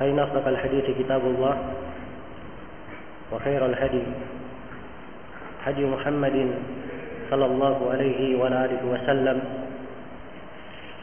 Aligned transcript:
فإن 0.00 0.18
أصدق 0.18 0.48
الحديث 0.48 0.84
كتاب 0.98 1.22
الله 1.24 1.56
وخير 3.32 3.66
الهدي 3.66 4.02
هدي 5.64 5.84
محمد 5.84 6.36
صلى 7.30 7.46
الله 7.46 7.90
عليه 7.90 8.20
وعلى 8.36 8.64
آله 8.64 8.82
وسلم 8.84 9.38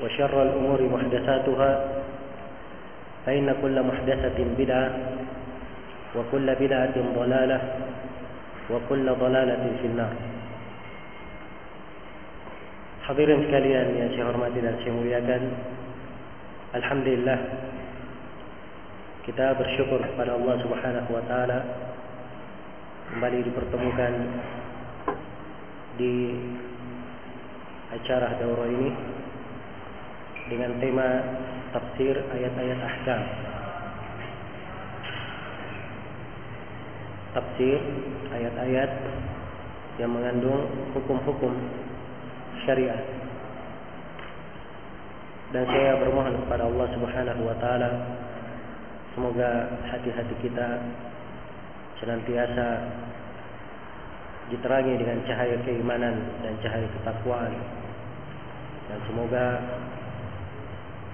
وشر 0.03 0.43
الأمور 0.43 0.79
محدثاتها 0.81 1.71
فإن 3.25 3.55
كل 3.61 3.83
محدثة 3.83 4.37
بدعة 4.57 4.91
وكل 6.15 6.55
بدعة 6.55 6.95
ضلالة 7.15 7.59
وكل 8.71 9.05
ضلالة 9.11 9.63
في 9.81 9.87
النار. 9.87 10.15
Hadirin 13.01 13.43
sekalian 13.49 13.97
yang 13.97 14.09
saya 14.13 14.29
hormati 14.29 14.61
dan 14.61 14.77
saya 14.77 14.93
muliakan 14.93 15.41
Alhamdulillah 16.77 17.39
Kita 19.21 19.53
bersyukur 19.53 20.01
kepada 20.01 20.33
Allah 20.33 20.57
subhanahu 20.65 21.09
wa 21.13 21.23
ta'ala 21.29 21.59
Kembali 23.13 23.39
dipertemukan 23.45 24.13
Di 26.01 26.13
acara 27.93 28.41
daurah 28.41 28.65
ini 28.65 28.89
Dengan 30.49 30.73
tema 30.81 31.07
tafsir 31.69 32.17
ayat-ayat 32.17 32.79
ahkam. 32.81 33.21
Tafsir 37.37 37.77
ayat-ayat 38.33 38.91
Yang 40.01 40.11
mengandung 40.17 40.65
hukum-hukum 40.97 41.53
syariat 42.65 43.05
dan 45.51 45.67
saya 45.67 45.99
bermohon 45.99 46.47
kepada 46.47 46.63
Allah 46.63 46.87
Subhanahu 46.95 47.41
wa 47.43 47.55
taala 47.59 47.89
semoga 49.15 49.67
hati-hati 49.91 50.35
kita 50.39 50.69
senantiasa 52.01 52.67
diterangi 54.51 54.99
dengan 54.99 55.19
cahaya 55.23 55.57
keimanan 55.63 56.15
dan 56.43 56.53
cahaya 56.59 56.87
ketakwaan. 56.99 57.53
Dan 58.91 58.99
semoga 59.07 59.45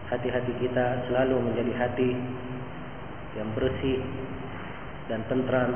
hati-hati 0.10 0.54
kita 0.64 1.06
selalu 1.12 1.52
menjadi 1.52 1.74
hati 1.78 2.12
yang 3.38 3.50
bersih 3.54 4.02
dan 5.12 5.22
tentram 5.30 5.72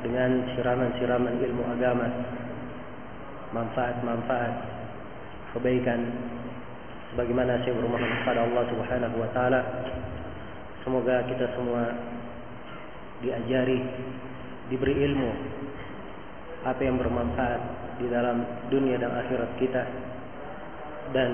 dengan 0.00 0.46
siraman-siraman 0.54 1.36
ilmu 1.42 1.62
agama 1.76 2.08
manfaat-manfaat 3.50 4.54
kebaikan 5.54 6.00
sebagaimana 7.12 7.60
saya 7.64 7.74
bermohon 7.74 8.12
kepada 8.22 8.40
Allah 8.44 8.64
Subhanahu 8.70 9.16
wa 9.18 9.30
taala 9.32 9.60
semoga 10.86 11.26
kita 11.26 11.50
semua 11.58 11.82
diajari 13.18 13.82
diberi 14.70 14.94
ilmu 15.02 15.30
apa 16.62 16.78
yang 16.78 16.94
bermanfaat 16.94 17.60
di 17.98 18.06
dalam 18.06 18.46
dunia 18.70 18.94
dan 18.94 19.10
akhirat 19.10 19.50
kita 19.58 19.82
dan 21.10 21.30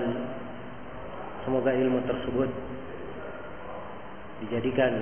semoga 1.44 1.68
ilmu 1.76 2.00
tersebut 2.08 2.48
dijadikan 4.40 4.92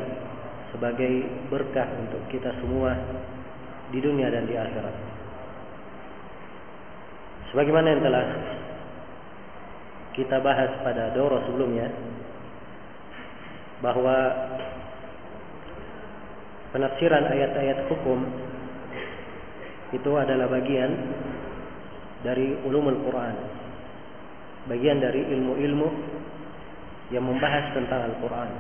sebagai 0.75 1.31
berkah 1.47 1.87
untuk 2.03 2.23
kita 2.35 2.51
semua 2.59 2.95
di 3.91 3.99
dunia 3.99 4.31
dan 4.31 4.47
di 4.47 4.55
akhirat. 4.55 4.97
Sebagaimana 7.51 7.87
yang 7.91 8.03
telah 8.03 8.27
kita 10.15 10.37
bahas 10.43 10.71
pada 10.87 11.11
doro 11.15 11.43
sebelumnya 11.47 11.91
bahwa 13.81 14.17
penafsiran 16.77 17.25
ayat-ayat 17.33 17.89
hukum 17.89 18.21
itu 19.91 20.11
adalah 20.15 20.47
bagian 20.47 20.91
dari 22.23 22.55
ulumul 22.69 23.01
Quran. 23.09 23.35
Bagian 24.69 25.01
dari 25.01 25.25
ilmu-ilmu 25.25 25.89
yang 27.11 27.27
membahas 27.27 27.75
tentang 27.75 28.07
Al-Quran. 28.07 28.51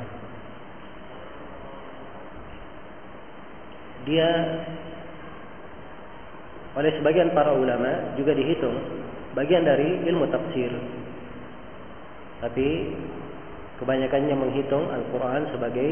Dia 4.08 4.31
oleh 6.70 6.91
sebagian 6.97 7.37
para 7.37 7.52
ulama 7.52 8.16
juga 8.16 8.32
dihitung 8.32 8.75
bagian 9.37 9.62
dari 9.62 10.02
ilmu 10.08 10.25
tafsir. 10.32 10.72
Tapi 12.41 12.69
kebanyakannya 13.80 14.36
menghitung 14.36 14.86
Al-Quran 14.92 15.48
sebagai 15.56 15.88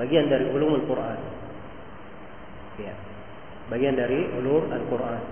bagian 0.00 0.32
dari 0.32 0.48
ulumul 0.48 0.84
Quran. 0.88 1.18
Ya, 2.80 2.96
bagian 3.68 3.96
dari 3.96 4.24
ulum 4.40 4.72
Al-Quran. 4.72 5.22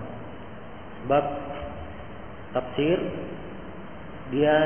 Sebab 1.04 1.24
tafsir 2.52 2.98
dia 4.32 4.56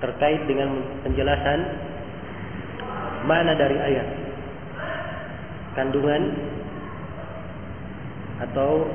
terkait 0.00 0.44
dengan 0.48 0.80
penjelasan 1.04 1.60
mana 3.26 3.52
dari 3.58 3.76
ayat, 3.76 4.08
kandungan 5.74 6.22
atau 8.38 8.86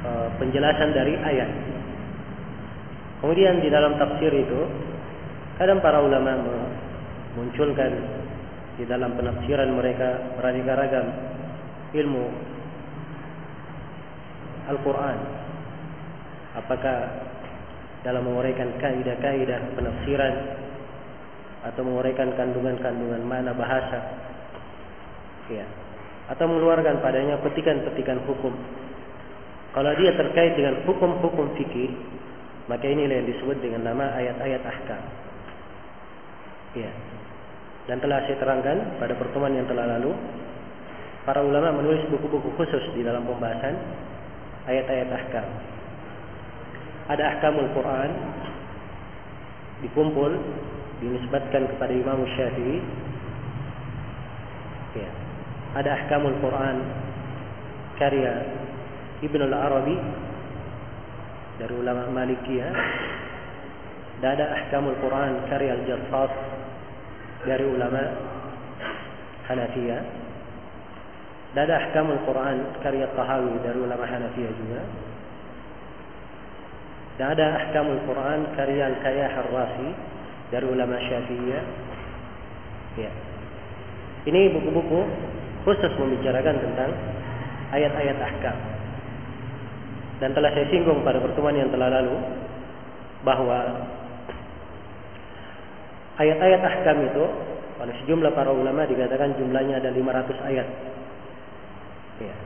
e, 0.00 0.10
penjelasan 0.40 0.90
dari 0.96 1.14
ayat. 1.20 1.69
Kemudian 3.20 3.60
di 3.60 3.68
dalam 3.68 4.00
tafsir 4.00 4.32
itu 4.32 4.60
kadang 5.60 5.84
para 5.84 6.00
ulama 6.00 6.40
memunculkan 7.36 7.92
di 8.80 8.84
dalam 8.88 9.12
penafsiran 9.12 9.70
mereka 9.76 10.40
beraneka 10.40 10.72
ragam 10.72 11.06
ilmu 11.92 12.24
Al-Quran. 14.72 15.18
Apakah 16.56 16.98
dalam 18.00 18.24
menguraikan 18.24 18.80
kaidah-kaidah 18.80 19.76
penafsiran 19.76 20.34
atau 21.68 21.84
menguraikan 21.84 22.32
kandungan-kandungan 22.32 23.20
mana 23.20 23.52
bahasa. 23.52 24.00
Ya 25.52 25.68
atau 26.30 26.46
mengeluarkan 26.46 27.02
padanya 27.02 27.42
petikan-petikan 27.42 28.22
hukum. 28.22 28.54
Kalau 29.74 29.92
dia 29.98 30.14
terkait 30.14 30.54
dengan 30.54 30.86
hukum-hukum 30.86 31.58
fikih, 31.58 31.90
maka 32.70 32.86
inilah 32.86 33.18
yang 33.18 33.26
disebut 33.26 33.58
dengan 33.58 33.90
nama 33.90 34.14
ayat-ayat 34.14 34.62
ahkam. 34.62 35.02
Ya. 36.78 36.90
Dan 37.90 37.98
telah 37.98 38.22
saya 38.30 38.38
terangkan 38.38 39.02
pada 39.02 39.18
pertemuan 39.18 39.58
yang 39.58 39.66
telah 39.66 39.98
lalu, 39.98 40.14
para 41.26 41.42
ulama 41.42 41.74
menulis 41.82 42.06
buku-buku 42.14 42.54
khusus 42.54 42.94
di 42.94 43.02
dalam 43.02 43.26
pembahasan 43.26 43.74
ayat-ayat 44.70 45.10
ahkam. 45.10 45.46
Ada 47.10 47.22
ahkamul 47.34 47.74
Quran 47.74 48.10
dikumpul 49.82 50.30
dinisbatkan 51.02 51.74
kepada 51.74 51.90
Imam 51.90 52.22
Syafi'i. 52.38 52.78
Ya. 54.94 55.10
Ada 55.74 55.90
ahkamul 55.90 56.38
Quran 56.38 56.76
karya 57.98 58.46
Ibnu 59.26 59.42
Al-Arabi 59.50 59.98
dari 61.60 61.74
ulama 61.76 62.08
Malikiyah. 62.08 62.72
Dan 64.20 64.28
ada 64.36 64.46
ahkamul 64.56 64.96
Quran 65.04 65.44
karya 65.52 65.76
Al-Jassas 65.76 66.32
dari 67.44 67.64
ulama 67.68 68.02
Hanafiyah. 69.48 70.02
Dan 71.52 71.60
ada 71.68 71.74
ahkamul 71.84 72.20
Quran 72.24 72.56
karya 72.80 73.06
Tahawi 73.12 73.54
dari 73.60 73.78
ulama 73.80 74.04
Hanafiyah 74.08 74.52
juga. 74.56 74.80
Dan 77.20 77.36
ada 77.36 77.46
ahkamul 77.60 78.00
Quran 78.08 78.40
karya 78.56 78.82
Al-Kayah 78.96 79.30
Ar-Rasi 79.44 79.88
dari 80.48 80.66
ulama 80.66 80.96
Syafi'iyah. 80.96 81.64
Ya. 82.98 83.12
Ini 84.24 84.52
buku-buku 84.56 85.00
khusus 85.64 85.92
membicarakan 85.96 86.56
tentang 86.60 86.90
ayat-ayat 87.72 88.16
ahkam. 88.18 88.79
Dan 90.20 90.36
telah 90.36 90.52
saya 90.52 90.68
singgung 90.68 91.00
pada 91.00 91.16
pertemuan 91.16 91.56
yang 91.56 91.72
telah 91.72 91.88
lalu 91.88 92.16
bahwa 93.24 93.88
ayat-ayat 96.20 96.60
ahkam 96.60 96.98
itu 97.08 97.24
oleh 97.80 97.94
sejumlah 98.04 98.32
para 98.36 98.52
ulama 98.52 98.84
dikatakan 98.84 99.40
jumlahnya 99.40 99.80
ada 99.80 99.88
500 99.88 100.48
ayat. 100.52 100.68
Ya. 102.20 102.36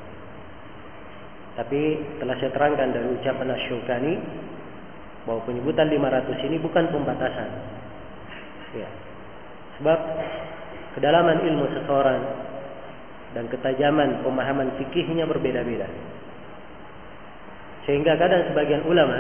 Tapi 1.58 1.82
telah 2.22 2.34
saya 2.38 2.50
terangkan 2.54 2.94
dari 2.94 3.06
ucapan 3.18 3.50
Asyukani 3.58 4.14
bahwa 5.26 5.42
penyebutan 5.42 5.90
500 5.90 6.46
ini 6.46 6.56
bukan 6.62 6.84
pembatasan. 6.94 7.50
Ya. 8.78 8.90
Sebab 9.82 9.98
kedalaman 10.94 11.42
ilmu 11.42 11.66
seseorang 11.74 12.22
dan 13.34 13.50
ketajaman 13.50 14.22
pemahaman 14.22 14.78
fikihnya 14.78 15.26
berbeda-beda. 15.26 15.90
Sehingga 17.84 18.16
kadang 18.16 18.48
sebagian 18.52 18.82
ulama 18.88 19.16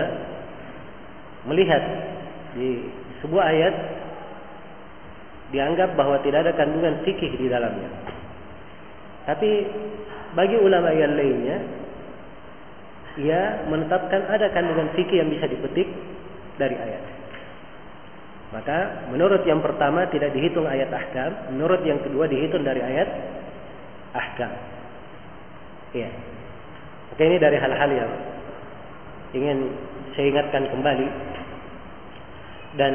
melihat 1.44 1.82
di 2.56 2.88
sebuah 3.20 3.44
ayat 3.44 3.74
dianggap 5.52 5.92
bahwa 5.94 6.18
tidak 6.24 6.48
ada 6.48 6.52
kandungan 6.56 7.04
fikih 7.04 7.36
di 7.36 7.46
dalamnya. 7.52 7.90
Tapi 9.28 9.50
bagi 10.34 10.56
ulama 10.58 10.90
yang 10.92 11.14
lainnya 11.14 11.58
ia 13.20 13.68
menetapkan 13.70 14.26
ada 14.26 14.50
kandungan 14.50 14.90
fikih 14.96 15.22
yang 15.22 15.30
bisa 15.30 15.46
dipetik 15.46 15.86
dari 16.58 16.74
ayat. 16.74 17.02
Maka 18.54 19.10
menurut 19.10 19.42
yang 19.46 19.58
pertama 19.58 20.06
tidak 20.10 20.30
dihitung 20.30 20.66
ayat 20.66 20.86
ahkam, 20.90 21.54
menurut 21.54 21.82
yang 21.82 21.98
kedua 22.02 22.30
dihitung 22.30 22.62
dari 22.62 22.80
ayat 22.82 23.08
ahkam. 24.14 24.52
Iya. 25.94 26.10
Oke 27.14 27.22
ini 27.22 27.38
dari 27.38 27.58
hal-hal 27.58 27.90
yang 27.94 28.10
ingin 29.34 29.58
saya 30.14 30.30
ingatkan 30.30 30.70
kembali 30.70 31.08
dan 32.78 32.92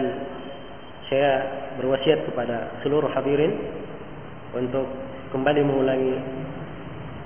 saya 1.11 1.31
berwasiat 1.79 2.23
kepada 2.31 2.79
seluruh 2.81 3.11
hadirin 3.11 3.53
untuk 4.55 4.87
kembali 5.35 5.61
mengulangi 5.61 6.15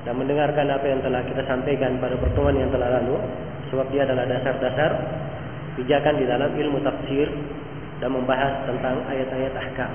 dan 0.04 0.14
mendengarkan 0.20 0.68
apa 0.68 0.86
yang 0.90 1.00
telah 1.00 1.24
kita 1.24 1.46
sampaikan 1.48 2.02
pada 2.02 2.20
pertemuan 2.20 2.58
yang 2.60 2.72
telah 2.74 3.00
lalu 3.00 3.16
sebab 3.72 3.88
dia 3.94 4.04
adalah 4.04 4.28
dasar-dasar 4.28 4.92
pijakan 5.80 6.16
di 6.20 6.26
dalam 6.28 6.52
ilmu 6.54 6.78
tafsir 6.84 7.28
dan 8.04 8.10
membahas 8.12 8.68
tentang 8.68 9.00
ayat-ayat 9.08 9.54
ahkam. 9.56 9.92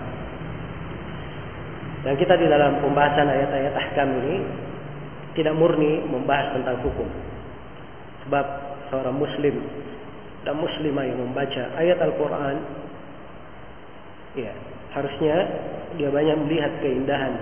Dan 2.06 2.14
kita 2.17 2.35
di 2.41 2.47
dalam 2.49 2.81
pembahasan 2.81 3.26
ayat-ayat 3.29 3.75
ahkam 3.75 4.09
ini 4.25 4.37
tidak 5.37 5.55
murni 5.55 6.03
membahas 6.09 6.56
tentang 6.56 6.81
hukum. 6.81 7.06
Sebab 8.26 8.47
seorang 8.90 9.17
muslim 9.17 9.55
dan 10.44 10.55
muslimah 10.56 11.05
yang 11.05 11.19
membaca 11.20 11.62
ayat 11.76 11.99
Al-Quran, 12.00 12.56
ya 14.38 14.52
harusnya 14.94 15.37
dia 16.00 16.08
banyak 16.08 16.37
melihat 16.46 16.73
keindahan 16.81 17.35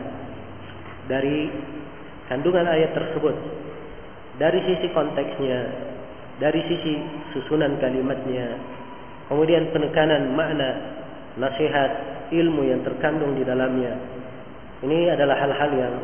dari 1.07 1.51
kandungan 2.27 2.67
ayat 2.67 2.91
tersebut, 2.95 3.37
dari 4.43 4.59
sisi 4.67 4.91
konteksnya, 4.91 5.61
dari 6.43 6.61
sisi 6.67 6.93
susunan 7.37 7.79
kalimatnya, 7.79 8.59
kemudian 9.31 9.71
penekanan 9.71 10.35
makna, 10.35 10.71
nasihat, 11.39 11.91
ilmu 12.35 12.67
yang 12.67 12.83
terkandung 12.83 13.39
di 13.39 13.47
dalamnya, 13.47 13.95
ini 14.83 15.09
adalah 15.09 15.39
hal-hal 15.39 15.71
yang 15.79 15.95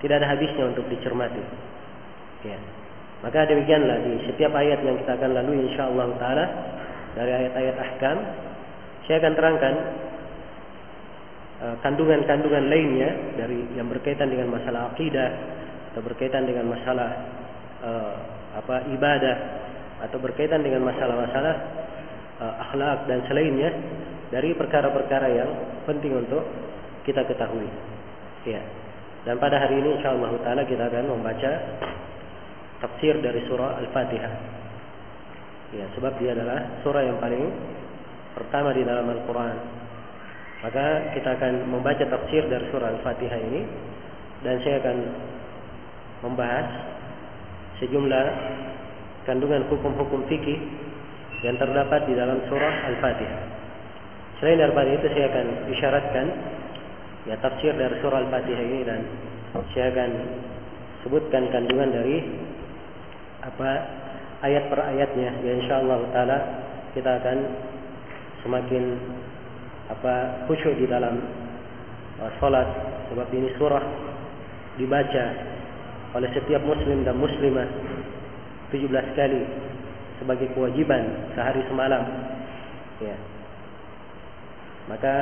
tidak 0.00 0.24
ada 0.24 0.32
habisnya 0.32 0.64
untuk 0.72 0.88
dicermati. 0.88 1.42
Ya. 2.48 2.79
Maka 3.20 3.44
demikianlah 3.44 4.00
di 4.00 4.12
setiap 4.32 4.56
ayat 4.56 4.80
yang 4.80 4.96
kita 4.96 5.12
akan 5.20 5.30
lalui 5.36 5.68
insyaallah 5.68 6.08
taala 6.16 6.44
dari 7.12 7.32
ayat-ayat 7.36 7.76
ahkam 7.76 8.16
saya 9.04 9.16
akan 9.20 9.34
terangkan 9.36 9.74
uh, 11.60 11.76
kandungan-kandungan 11.84 12.64
uh, 12.64 12.70
lainnya 12.70 13.10
dari 13.36 13.60
yang 13.76 13.92
berkaitan 13.92 14.32
dengan 14.32 14.48
masalah 14.54 14.94
akidah 14.94 15.30
atau 15.92 16.00
berkaitan 16.00 16.46
dengan 16.46 16.70
masalah 16.70 17.10
uh, 17.84 18.14
apa 18.56 18.88
ibadah 18.94 19.36
atau 20.08 20.16
berkaitan 20.16 20.64
dengan 20.64 20.80
masalah-masalah 20.86 21.54
uh, 22.40 22.54
akhlak 22.70 23.04
dan 23.04 23.20
selainnya 23.28 23.68
dari 24.32 24.54
perkara-perkara 24.56 25.28
yang 25.28 25.50
penting 25.84 26.16
untuk 26.16 26.46
kita 27.04 27.26
ketahui. 27.26 27.68
Ya. 28.46 28.62
Dan 29.28 29.36
pada 29.36 29.60
hari 29.60 29.84
ini 29.84 30.00
insyaallah 30.00 30.32
taala 30.40 30.64
kita 30.64 30.88
akan 30.88 31.04
membaca 31.12 31.52
tafsir 32.80 33.14
dari 33.20 33.44
surah 33.46 33.78
Al-Fatihah. 33.84 34.34
Ya, 35.70 35.86
sebab 35.94 36.18
dia 36.18 36.34
adalah 36.34 36.82
surah 36.82 37.02
yang 37.06 37.22
paling 37.22 37.44
pertama 38.34 38.74
di 38.74 38.82
dalam 38.82 39.06
Al-Qur'an. 39.06 39.56
Maka 40.60 41.16
kita 41.16 41.40
akan 41.40 41.72
membaca 41.72 42.04
tafsir 42.04 42.44
dari 42.50 42.68
surah 42.68 42.92
Al-Fatihah 42.98 43.40
ini 43.40 43.62
dan 44.44 44.60
saya 44.64 44.80
akan 44.82 44.96
membahas 46.24 46.68
sejumlah 47.80 48.26
kandungan 49.24 49.64
hukum-hukum 49.72 50.28
fikih 50.28 50.58
yang 51.40 51.56
terdapat 51.56 52.04
di 52.04 52.12
dalam 52.16 52.44
surah 52.48 52.74
Al-Fatihah. 52.92 53.40
Selain 54.40 54.56
daripada 54.56 54.88
itu 54.88 55.06
saya 55.12 55.26
akan 55.32 55.46
isyaratkan 55.68 56.26
ya 57.28 57.36
tafsir 57.44 57.72
dari 57.76 57.96
surah 58.00 58.24
Al-Fatihah 58.24 58.64
ini 58.64 58.80
dan 58.84 59.00
saya 59.72 59.92
akan 59.92 60.10
sebutkan 61.04 61.48
kandungan 61.52 61.88
dari 61.92 62.16
apa 63.44 63.70
ayat 64.44 64.68
per 64.68 64.80
ayatnya. 64.80 65.30
Ya 65.44 65.52
insyaallah 65.60 65.98
taala 66.12 66.38
kita 66.92 67.10
akan 67.20 67.38
semakin 68.44 68.84
apa 69.90 70.46
khusyuk 70.46 70.78
di 70.78 70.86
dalam 70.86 71.18
uh, 72.22 72.30
sebab 73.10 73.26
ini 73.34 73.50
surah 73.58 73.84
dibaca 74.78 75.24
oleh 76.14 76.30
setiap 76.34 76.62
muslim 76.62 77.02
dan 77.06 77.14
muslimah 77.18 77.68
17 78.70 79.18
kali 79.18 79.42
sebagai 80.22 80.48
kewajiban 80.54 81.32
sehari 81.34 81.62
semalam. 81.66 82.02
Ya. 83.02 83.16
Maka 84.86 85.14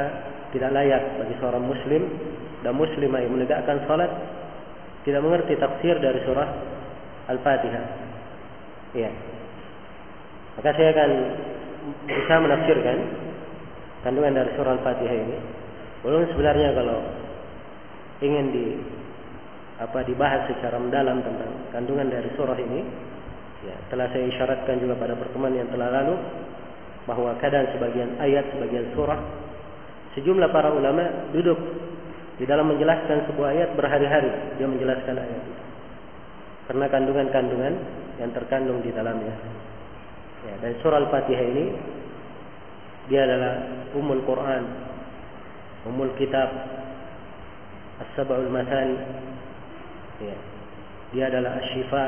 tidak 0.52 0.72
layak 0.72 1.02
bagi 1.20 1.34
seorang 1.38 1.64
muslim 1.64 2.02
dan 2.64 2.72
muslimah 2.74 3.20
yang 3.20 3.32
menegakkan 3.36 3.84
salat 3.84 4.10
tidak 5.04 5.24
mengerti 5.24 5.54
tafsir 5.60 5.96
dari 6.00 6.20
surah 6.24 6.48
Al-Fatihah. 7.28 8.07
Ya. 8.96 9.10
Maka 10.58 10.70
saya 10.74 10.90
akan 10.96 11.10
bisa 12.08 12.34
menafsirkan 12.40 12.96
kandungan 14.04 14.32
dari 14.36 14.50
surah 14.56 14.76
Al-Fatihah 14.80 15.16
ini. 15.16 15.36
Belum 16.04 16.24
sebenarnya 16.30 16.72
kalau 16.72 16.98
ingin 18.22 18.46
di 18.54 18.66
apa 19.78 20.02
dibahas 20.02 20.50
secara 20.50 20.78
mendalam 20.78 21.22
tentang 21.22 21.50
kandungan 21.70 22.10
dari 22.10 22.30
surah 22.34 22.58
ini, 22.58 22.82
ya, 23.62 23.76
telah 23.94 24.10
saya 24.10 24.26
isyaratkan 24.26 24.82
juga 24.82 24.98
pada 24.98 25.14
pertemuan 25.14 25.54
yang 25.54 25.70
telah 25.70 25.90
lalu 25.90 26.18
bahwa 27.06 27.32
kadang 27.38 27.70
sebagian 27.72 28.18
ayat, 28.18 28.50
sebagian 28.52 28.90
surah 28.92 29.20
Sejumlah 30.18 30.50
para 30.50 30.74
ulama 30.74 31.30
duduk 31.30 31.54
di 32.42 32.44
dalam 32.48 32.74
menjelaskan 32.74 33.30
sebuah 33.30 33.54
ayat 33.54 33.70
berhari-hari 33.78 34.58
dia 34.58 34.66
menjelaskan 34.66 35.14
ayat 35.14 35.42
itu. 35.46 35.62
Karena 36.68 36.84
kandungan-kandungan 36.92 37.74
yang 38.20 38.30
terkandung 38.36 38.84
di 38.84 38.92
dalamnya. 38.92 39.32
Ya, 40.44 40.54
dan 40.60 40.76
surah 40.84 41.00
Al-Fatihah 41.00 41.44
ini 41.48 41.64
dia 43.08 43.24
adalah 43.24 43.52
umul 43.96 44.20
Quran. 44.28 44.64
Umul 45.88 46.12
Kitab 46.20 46.52
As-Sab'ul 48.04 48.52
Masani 48.52 48.98
ya. 50.20 50.36
Dia 51.14 51.24
adalah 51.32 51.56
Asyifa 51.56 52.04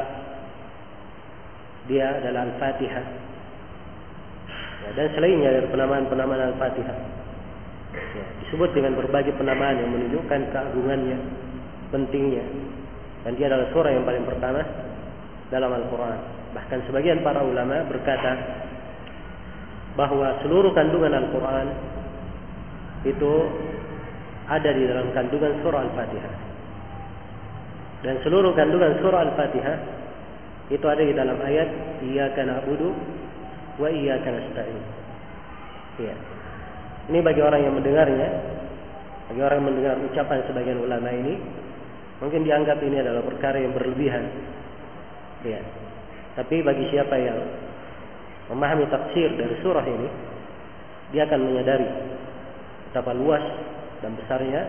Dia 1.88 2.20
adalah 2.20 2.50
Al-Fatihah 2.50 3.06
ya, 4.84 4.88
Dan 4.92 5.06
selainnya 5.16 5.50
dari 5.54 5.66
penamaan-penamaan 5.70 6.42
Al-Fatihah 6.52 6.98
ya, 7.94 8.26
Disebut 8.44 8.74
dengan 8.74 8.98
berbagai 8.98 9.38
penamaan 9.38 9.80
yang 9.80 9.90
menunjukkan 9.94 10.40
keagungannya 10.52 11.18
Pentingnya 11.94 12.44
Dan 13.26 13.36
dia 13.36 13.52
adalah 13.52 13.68
surah 13.72 13.90
yang 13.92 14.04
paling 14.08 14.24
pertama 14.24 14.60
Dalam 15.52 15.70
Al-Quran 15.70 16.18
Bahkan 16.56 16.78
sebagian 16.88 17.20
para 17.20 17.44
ulama 17.44 17.84
berkata 17.86 18.32
Bahwa 19.94 20.40
seluruh 20.40 20.72
kandungan 20.72 21.12
Al-Quran 21.12 21.66
Itu 23.04 23.32
ada 24.50 24.70
di 24.74 24.82
dalam 24.82 25.14
kandungan 25.14 25.62
surah 25.62 25.80
Al-Fatihah. 25.86 26.34
Dan 28.02 28.18
seluruh 28.26 28.50
kandungan 28.58 28.98
surah 28.98 29.30
Al-Fatihah 29.30 29.76
itu 30.74 30.86
ada 30.90 31.02
di 31.06 31.14
dalam 31.14 31.38
ayat 31.38 32.02
iyyaka 32.02 32.42
na'budu 32.42 32.90
wa 33.78 33.86
iyyaka 33.86 34.26
nasta'in. 34.26 34.82
Iya. 36.02 36.14
Ini 37.14 37.18
bagi 37.22 37.42
orang 37.42 37.60
yang 37.62 37.74
mendengarnya, 37.78 38.28
bagi 39.30 39.40
orang 39.42 39.56
yang 39.62 39.68
mendengar 39.70 39.94
ucapan 40.02 40.38
sebagian 40.50 40.78
ulama 40.82 41.08
ini, 41.14 41.38
mungkin 42.20 42.44
dianggap 42.44 42.78
ini 42.84 42.96
adalah 43.00 43.24
perkara 43.24 43.58
yang 43.58 43.72
berlebihan. 43.72 44.24
Iya. 45.44 45.60
Tapi 46.36 46.62
bagi 46.62 46.84
siapa 46.92 47.16
yang 47.16 47.38
memahami 48.52 48.86
tafsir 48.92 49.34
dari 49.34 49.56
surah 49.64 49.84
ini, 49.84 50.08
dia 51.10 51.26
akan 51.26 51.40
menyadari 51.42 51.88
betapa 52.90 53.10
luas 53.16 53.42
dan 54.04 54.14
besarnya 54.14 54.62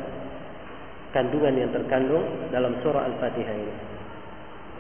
kandungan 1.12 1.54
yang 1.60 1.72
terkandung 1.76 2.24
dalam 2.50 2.80
surah 2.82 3.08
Al-Fatihah 3.08 3.56
ini. 3.56 3.76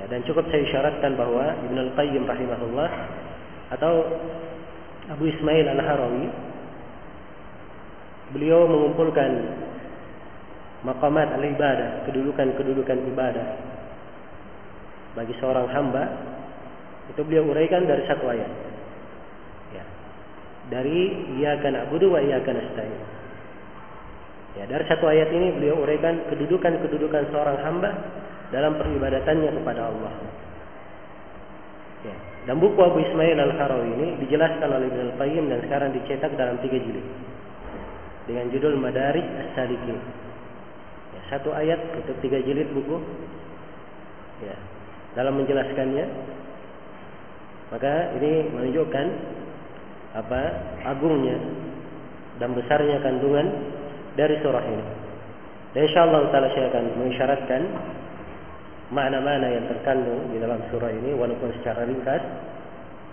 Ya, 0.01 0.05
dan 0.09 0.23
cukup 0.25 0.47
saya 0.49 0.63
isyaratkan 0.65 1.13
bahwa 1.19 1.53
Ibn 1.69 1.77
Al-Qayyim 1.91 2.23
rahimahullah 2.25 2.89
atau 3.77 3.93
Abu 5.11 5.27
Ismail 5.27 5.67
Al-Harawi 5.75 6.25
beliau 8.31 8.63
mengumpulkan 8.65 9.31
maqamat 10.81 11.37
al-ibadah, 11.37 12.09
kedudukan-kedudukan 12.09 12.97
ibadah 13.13 13.47
bagi 15.13 15.35
seorang 15.37 15.67
hamba 15.69 16.03
itu 17.11 17.21
beliau 17.27 17.51
uraikan 17.51 17.83
dari 17.83 18.07
satu 18.07 18.25
ayat. 18.31 18.51
Ya. 19.75 19.83
Dari 20.71 20.99
iyyaka 21.37 21.67
na'budu 21.67 22.15
wa 22.15 22.19
iyyaka 22.23 22.55
nasta'in. 22.55 23.01
Ya, 24.51 24.63
dari 24.67 24.83
satu 24.87 25.07
ayat 25.07 25.31
ini 25.31 25.55
beliau 25.55 25.79
uraikan 25.83 26.27
kedudukan-kedudukan 26.31 27.31
seorang 27.31 27.59
hamba 27.63 27.91
dalam 28.51 28.75
peribadatannya 28.79 29.51
kepada 29.59 29.81
Allah. 29.91 30.13
Ya. 32.03 32.15
Dan 32.49 32.57
buku 32.57 32.79
Abu 32.81 32.99
Ismail 32.99 33.37
Al-Harawi 33.37 33.89
ini 33.95 34.07
dijelaskan 34.25 34.65
oleh 34.65 34.89
Ibn 34.89 34.99
Al-Qayyim 35.13 35.45
dan 35.51 35.59
sekarang 35.67 35.89
dicetak 35.93 36.31
dalam 36.35 36.57
tiga 36.63 36.79
jilid. 36.79 37.05
Dengan 38.25 38.49
judul 38.49 38.75
Madarij 38.79 39.23
As-Salikin. 39.23 39.97
Satu 41.29 41.53
ayat 41.53 41.79
untuk 41.99 42.17
tiga 42.23 42.41
jilid 42.41 42.71
buku. 42.73 42.97
Ya. 44.41 44.57
Dalam 45.13 45.37
menjelaskannya, 45.37 46.05
maka 47.69 47.93
ini 48.17 48.47
menunjukkan 48.49 49.07
apa 50.11 50.41
agungnya 50.87 51.37
dan 52.39 52.57
besarnya 52.57 52.99
kandungan 53.03 53.47
dari 54.15 54.39
surah 54.41 54.65
ini. 54.65 54.85
Dan 55.71 55.87
insyaallah 55.87 56.21
taala 56.33 56.51
saya 56.51 56.67
akan 56.67 56.85
mengisyaratkan 56.99 57.61
makna-makna 58.91 59.47
yang 59.47 59.65
terkandung 59.71 60.35
di 60.35 60.37
dalam 60.43 60.59
surah 60.67 60.91
ini 60.91 61.15
walaupun 61.15 61.47
secara 61.59 61.87
ringkas 61.87 62.19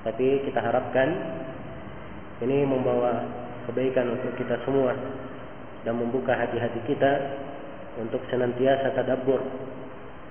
tapi 0.02 0.42
kita 0.42 0.58
harapkan 0.58 1.06
ini 2.42 2.66
membawa 2.66 3.22
kebaikan 3.70 4.10
untuk 4.18 4.34
kita 4.34 4.58
semua 4.66 4.94
dan 5.86 5.94
membuka 5.94 6.34
hati-hati 6.34 6.82
kita 6.90 7.12
untuk 7.98 8.22
senantiasa 8.30 8.94
tadabbur 8.94 9.42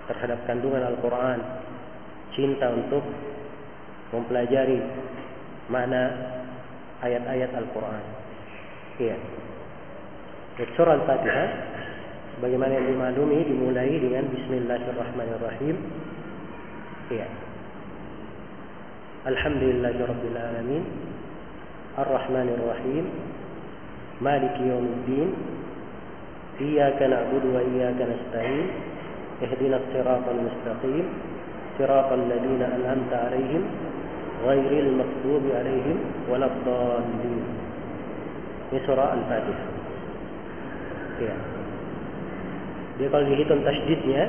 terhadap 0.08 0.40
kandungan 0.48 0.88
Al-Qur'an, 0.88 1.40
cinta 2.34 2.72
untuk 2.72 3.04
mempelajari 4.16 4.80
makna 5.68 6.04
ayat-ayat 7.04 7.52
Al-Qur'an. 7.52 8.04
Iya. 8.98 9.18
Surah 10.74 10.98
Al-Fatihah 10.98 11.48
sebagaimana 12.40 12.82
yang 12.82 12.88
dimaklumi 12.98 13.46
dimulai 13.46 13.94
dengan 14.00 14.26
Bismillahirrahmanirrahim. 14.32 15.76
Ya. 17.14 17.28
Alhamdulillahirabbil 19.28 20.38
alamin. 20.40 20.84
Ar-Rahmanir 21.98 22.62
Rahim. 22.62 23.06
Maliki 24.24 24.66
yaumiddin. 24.66 25.30
Iyyaka 26.58 27.06
na'budu 27.06 27.54
wa 27.54 27.62
iyyaka 27.62 28.04
nasta'in. 28.06 28.68
Ihdinas 29.46 29.86
siratal 29.94 30.42
mustaqim. 30.42 31.06
Siratal 31.78 32.26
ladzina 32.26 32.66
an'amta 32.74 33.30
'alaihim 33.30 33.64
ghairil 34.42 34.92
maghdubi 34.98 35.50
'alaihim 35.54 35.98
waladdallin. 36.26 37.46
Ini 38.68 38.80
surah 38.84 39.16
Al-Fatihah. 39.16 39.70
Ya. 41.18 41.38
Dia 42.98 43.08
kalau 43.14 43.26
dihitung 43.30 43.62
tasdidnya 43.62 44.26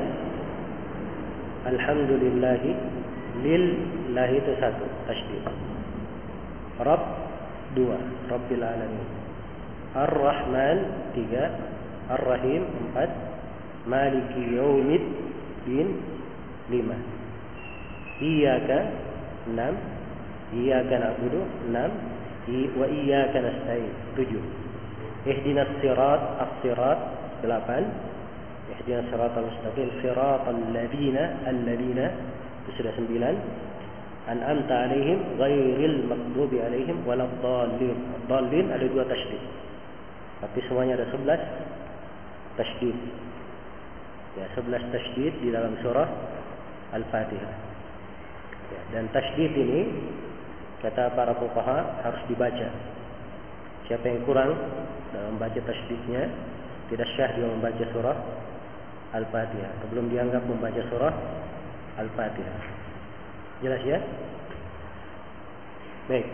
Alhamdulillahi 1.68 2.70
Lillahi 3.44 4.34
itu 4.40 4.52
satu 4.60 4.84
Rabb 6.80 7.04
dua 7.76 7.98
Rabbil 8.28 8.64
Alamin 8.64 9.08
Ar-Rahman 9.96 10.78
tiga 11.16 11.48
Ar-Rahim 12.08 12.62
empat 12.64 13.10
Maliki 13.84 14.56
Yawmid 14.56 15.04
Din 15.68 15.88
lima 16.72 16.96
Iyaka 18.20 18.78
enam 19.52 19.74
Iyaka 20.56 20.94
na'budu 20.96 21.40
enam 21.68 21.90
Wa 22.48 22.86
iyaka 22.88 23.38
nasta'in 23.44 23.92
tujuh 24.16 24.40
Ihdinas 25.28 25.68
sirat 25.84 26.22
as-sirat 26.40 27.00
8 27.44 28.72
Ihdinas 28.72 29.06
sirat 29.12 29.36
al-mustaqim 29.36 29.88
sirat 30.00 30.48
al-ladina 30.48 31.44
al-ladina 31.44 32.06
itu 32.64 32.84
sudah 32.84 32.92
9 32.96 33.08
an'amta 34.28 34.74
alaihim 34.88 35.18
ghairil 35.40 36.04
maghdubi 36.04 36.60
alaihim 36.60 37.00
waladdallin 37.08 37.96
dallin 38.28 38.66
ada 38.68 38.84
dua 38.84 39.08
tasydid. 39.08 39.40
Tapi 40.44 40.58
semuanya 40.68 41.00
ada 41.00 41.08
11 41.08 41.77
tasydid 42.58 42.98
ya 44.38 44.46
11 44.54 44.92
tasydid 44.94 45.34
di 45.42 45.48
dalam 45.50 45.74
surah 45.82 46.08
Al-Fatihah. 46.94 47.54
Ya, 48.68 48.80
dan 48.96 49.08
tasydid 49.10 49.52
ini 49.54 49.80
kata 50.84 51.12
para 51.16 51.34
fuqaha 51.36 52.04
harus 52.06 52.22
dibaca. 52.30 52.68
Siapa 53.88 54.04
yang 54.04 54.22
kurang 54.28 54.52
dalam 55.10 55.36
membaca 55.36 55.58
tasydidnya 55.58 56.28
tidak 56.92 57.08
syah 57.16 57.30
dia 57.34 57.48
membaca 57.48 57.84
surah 57.90 58.16
Al-Fatihah. 59.16 59.72
Belum 59.90 60.12
dianggap 60.12 60.44
membaca 60.44 60.82
surah 60.92 61.14
Al-Fatihah. 61.98 62.58
Jelas 63.64 63.82
ya? 63.82 63.98
Baik. 66.08 66.26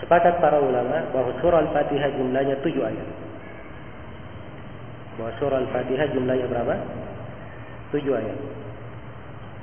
Sepakat 0.00 0.40
para 0.40 0.62
ulama 0.62 1.10
bahwa 1.12 1.32
surah 1.44 1.64
Al-Fatihah 1.68 2.16
jumlahnya 2.16 2.60
tujuh 2.64 2.84
ayat 2.84 3.29
bahwa 5.20 5.36
surah 5.36 5.60
Al-Fatihah 5.60 6.16
jumlahnya 6.16 6.48
berapa? 6.48 6.74
Tujuh 7.92 8.16
ayat. 8.16 8.38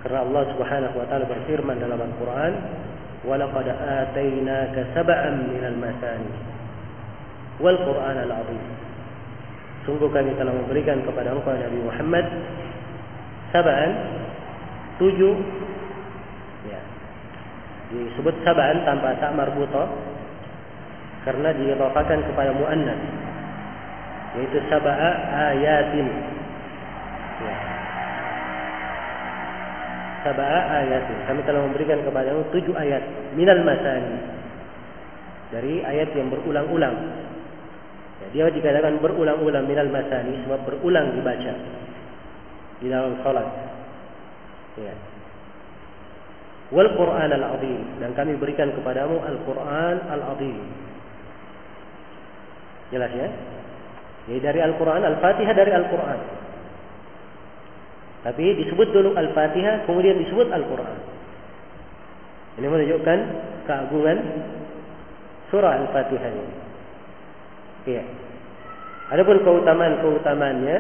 Karena 0.06 0.22
Allah 0.22 0.44
Subhanahu 0.54 0.96
wa 1.02 1.06
taala 1.10 1.26
berfirman 1.26 1.82
dalam 1.82 1.98
Al-Qur'an, 1.98 2.54
"Wa 3.26 3.42
laqad 3.42 3.66
atainaka 3.74 4.94
sab'an 4.94 5.50
minal 5.50 5.78
masani 5.82 6.30
wal 7.58 7.74
Qur'an 7.82 8.22
al-'azim." 8.22 8.62
Sungguh 9.90 10.14
kami 10.14 10.38
telah 10.38 10.54
memberikan 10.54 11.02
kepada 11.02 11.34
engkau 11.34 11.58
Nabi 11.58 11.80
Muhammad 11.82 12.26
sab'an 13.50 13.90
ya. 16.70 16.82
Disebut 17.98 18.46
sab'an 18.46 18.86
tanpa 18.86 19.18
karena 21.26 21.50
kepada 22.30 22.54
yaitu 24.38 24.58
sab'a 24.70 25.12
ayatin 25.54 26.08
ya. 27.42 27.56
ayat. 30.28 31.04
Kami 31.26 31.42
telah 31.48 31.62
memberikan 31.64 32.04
kepadamu 32.04 32.46
tujuh 32.52 32.76
ayat 32.76 33.04
minal 33.34 33.64
masani. 33.64 34.18
Dari 35.48 35.80
ayat 35.80 36.12
yang 36.12 36.28
berulang-ulang. 36.28 36.96
Ya, 38.18 38.28
dia 38.36 38.46
dikatakan 38.52 39.00
berulang-ulang 39.00 39.64
minal 39.64 39.88
masani 39.88 40.44
sebab 40.44 40.68
berulang 40.68 41.16
dibaca 41.16 41.54
di 42.84 42.88
dalam 42.92 43.16
salat. 43.24 43.48
Ya. 44.78 44.94
Wal 46.68 46.92
Quran 47.00 47.32
al-Azim 47.32 47.82
dan 48.04 48.12
kami 48.12 48.36
berikan 48.36 48.76
kepadamu 48.76 49.24
Al-Quran 49.24 49.96
al-Azim. 50.12 50.60
Jelas 52.92 53.12
ya? 53.16 53.28
Jadi 54.28 54.40
dari 54.44 54.60
Al-Quran, 54.60 55.02
Al-Fatihah 55.08 55.56
dari 55.56 55.72
Al-Quran. 55.72 56.20
Tapi 58.28 58.44
disebut 58.60 58.92
dulu 58.92 59.16
Al-Fatihah, 59.16 59.88
kemudian 59.88 60.20
disebut 60.20 60.52
Al-Quran. 60.52 60.98
Ini 62.60 62.68
menunjukkan 62.68 63.20
keagungan 63.64 64.18
surah 65.48 65.80
Al-Fatihah 65.80 66.32
ini. 66.36 66.56
Iya. 67.88 68.04
Adapun 69.16 69.40
keutamaan-keutamaannya, 69.48 70.78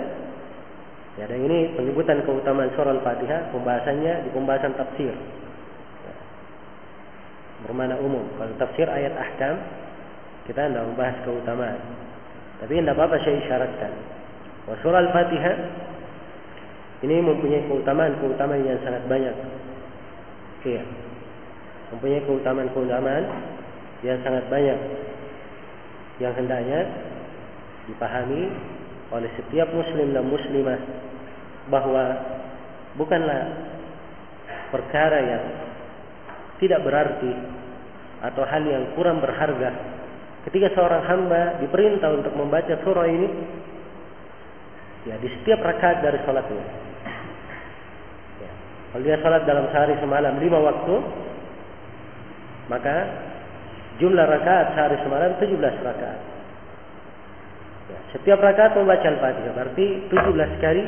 ya 1.15 1.23
dan 1.23 1.39
ini 1.39 1.71
penyebutan 1.79 2.27
keutamaan 2.27 2.75
surah 2.75 2.99
Al-Fatihah, 2.99 3.55
pembahasannya 3.55 4.27
di 4.27 4.29
pembahasan 4.35 4.75
tafsir. 4.75 5.15
Bermana 7.63 7.95
umum. 8.03 8.27
Kalau 8.35 8.53
tafsir 8.59 8.91
ayat 8.91 9.15
ahkam, 9.15 9.55
kita 10.51 10.67
tidak 10.67 10.83
membahas 10.83 11.15
keutamaan. 11.23 12.06
Tapi 12.57 12.71
tidak 12.81 12.97
apa-apa 12.97 13.21
saya 13.21 13.35
isyaratkan. 13.41 13.91
Wa 14.65 14.75
surah 14.81 15.01
Al-Fatihah 15.05 15.55
ini 17.05 17.21
mempunyai 17.21 17.69
keutamaan-keutamaan 17.69 18.65
yang 18.65 18.81
sangat 18.81 19.05
banyak. 19.05 19.35
Iya. 20.65 20.83
Mempunyai 21.93 22.25
keutamaan-keutamaan 22.25 23.23
yang 24.01 24.17
sangat 24.25 24.49
banyak. 24.49 24.79
Yang 26.17 26.33
hendaknya 26.41 26.79
dipahami 27.85 28.49
oleh 29.13 29.29
setiap 29.37 29.69
muslim 29.71 30.11
dan 30.11 30.25
muslimah 30.25 30.79
bahwa 31.69 32.03
bukanlah 32.97 33.41
perkara 34.73 35.19
yang 35.21 35.43
tidak 36.57 36.81
berarti 36.83 37.31
atau 38.25 38.43
hal 38.43 38.63
yang 38.65 38.83
kurang 38.97 39.21
berharga 39.21 39.96
ketika 40.47 40.71
seorang 40.79 41.03
hamba 41.03 41.59
diperintah 41.59 42.07
untuk 42.15 42.31
membaca 42.39 42.71
surah 42.87 43.07
ini 43.11 43.27
ya 45.03 45.19
di 45.19 45.27
setiap 45.39 45.59
rakaat 45.59 45.99
dari 45.99 46.23
sholatnya 46.23 46.65
ya. 48.39 48.51
kalau 48.95 49.03
dia 49.03 49.19
sholat 49.19 49.43
dalam 49.43 49.67
sehari 49.75 49.99
semalam 49.99 50.39
lima 50.39 50.59
waktu 50.63 50.95
maka 52.71 52.95
jumlah 53.99 54.23
rakaat 54.23 54.71
sehari 54.71 54.95
semalam 55.03 55.35
17 55.35 55.59
rakaat 55.59 56.19
ya, 57.91 57.99
setiap 58.15 58.39
rakaat 58.39 58.71
membaca 58.79 59.03
al-fatihah 59.03 59.51
berarti 59.51 59.85
17 60.07 60.63
kali 60.63 60.83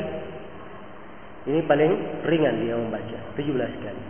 ini 1.52 1.60
paling 1.68 2.24
ringan 2.24 2.64
dia 2.64 2.80
membaca 2.80 3.18
17 3.36 3.84
kali 3.84 4.04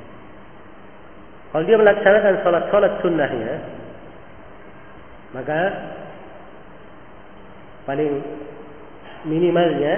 kalau 1.50 1.66
dia 1.66 1.74
melaksanakan 1.74 2.34
sholat-sholat 2.46 2.92
sunnahnya 3.02 3.79
maka 5.30 5.58
paling 7.86 8.18
minimalnya 9.26 9.94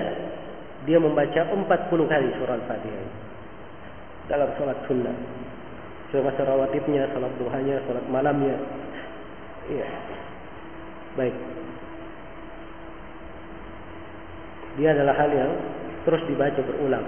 dia 0.83 0.99
membaca 0.99 1.41
40 1.47 1.65
kali 2.11 2.29
surah 2.37 2.59
Al-Fatihah 2.59 3.07
dalam 4.27 4.49
sholat 4.59 4.79
sunnah. 4.87 5.15
Sholat 6.11 6.37
rawatibnya, 6.37 7.09
sholat 7.15 7.33
duhanya, 7.39 7.81
sholat 7.89 8.05
malamnya. 8.11 8.57
Iya. 9.71 9.89
Baik. 11.17 11.37
Dia 14.81 14.89
adalah 14.97 15.15
hal 15.17 15.31
yang 15.33 15.53
terus 16.03 16.23
dibaca 16.27 16.61
berulang. 16.61 17.07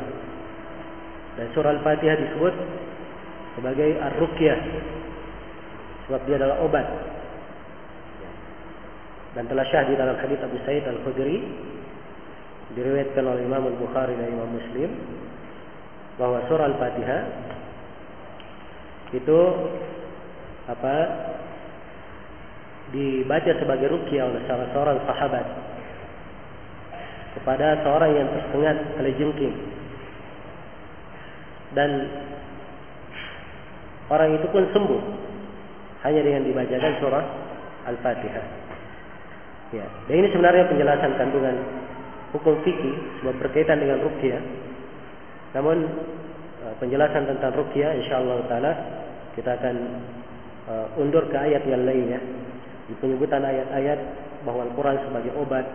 Dan 1.35 1.47
surah 1.53 1.75
Al-Fatihah 1.75 2.17
disebut 2.17 2.55
sebagai 3.59 3.91
ar-ruqyah. 3.99 4.61
Sebab 6.07 6.21
dia 6.29 6.37
adalah 6.37 6.63
obat 6.63 6.87
dan 9.35 9.51
telah 9.51 9.67
syah 9.67 9.85
di 9.91 9.95
dalam 9.99 10.15
hadis 10.19 10.39
Abu 10.43 10.57
Sa'id 10.63 10.87
Al-Khudri 10.87 11.43
diriwayatkan 12.75 13.25
oleh 13.27 13.43
Imam 13.47 13.67
Al-Bukhari 13.67 14.15
dan 14.15 14.31
Imam 14.31 14.51
Muslim 14.51 14.91
bahwa 16.19 16.43
surah 16.47 16.71
Al-Fatihah 16.71 17.23
itu 19.15 19.41
apa 20.71 20.97
dibaca 22.95 23.53
sebagai 23.59 23.91
rukyah 23.91 24.31
oleh 24.31 24.43
salah 24.47 24.71
seorang 24.71 24.99
sahabat 25.03 25.47
kepada 27.35 27.83
seorang 27.83 28.11
yang 28.15 28.29
tersengat 28.31 28.77
jengking 29.19 29.55
dan 31.75 31.91
orang 34.07 34.39
itu 34.39 34.47
pun 34.55 34.63
sembuh 34.71 35.03
hanya 36.07 36.21
dengan 36.23 36.47
dibacakan 36.47 36.93
surah 37.03 37.25
Al-Fatihah. 37.91 38.64
Ya, 39.75 39.87
dan 40.07 40.15
ini 40.23 40.31
sebenarnya 40.31 40.71
penjelasan 40.71 41.19
kandungan 41.19 41.57
hukum 42.31 42.63
fikih 42.63 42.95
sebab 43.19 43.35
berkaitan 43.43 43.83
dengan 43.83 44.07
rukyah. 44.07 44.39
Namun 45.59 45.83
uh, 46.63 46.75
penjelasan 46.79 47.27
tentang 47.27 47.51
rukyah 47.59 47.91
insyaallah 47.99 48.47
taala 48.47 48.73
kita 49.35 49.51
akan 49.59 49.77
uh, 50.71 50.87
undur 51.03 51.27
ke 51.27 51.35
ayat 51.35 51.67
yang 51.67 51.83
lainnya. 51.83 52.23
Di 52.87 52.95
penyebutan 53.03 53.43
ayat-ayat 53.43 53.99
bahwa 54.47 54.69
Al-Quran 54.69 55.11
sebagai 55.11 55.33
obat, 55.35 55.67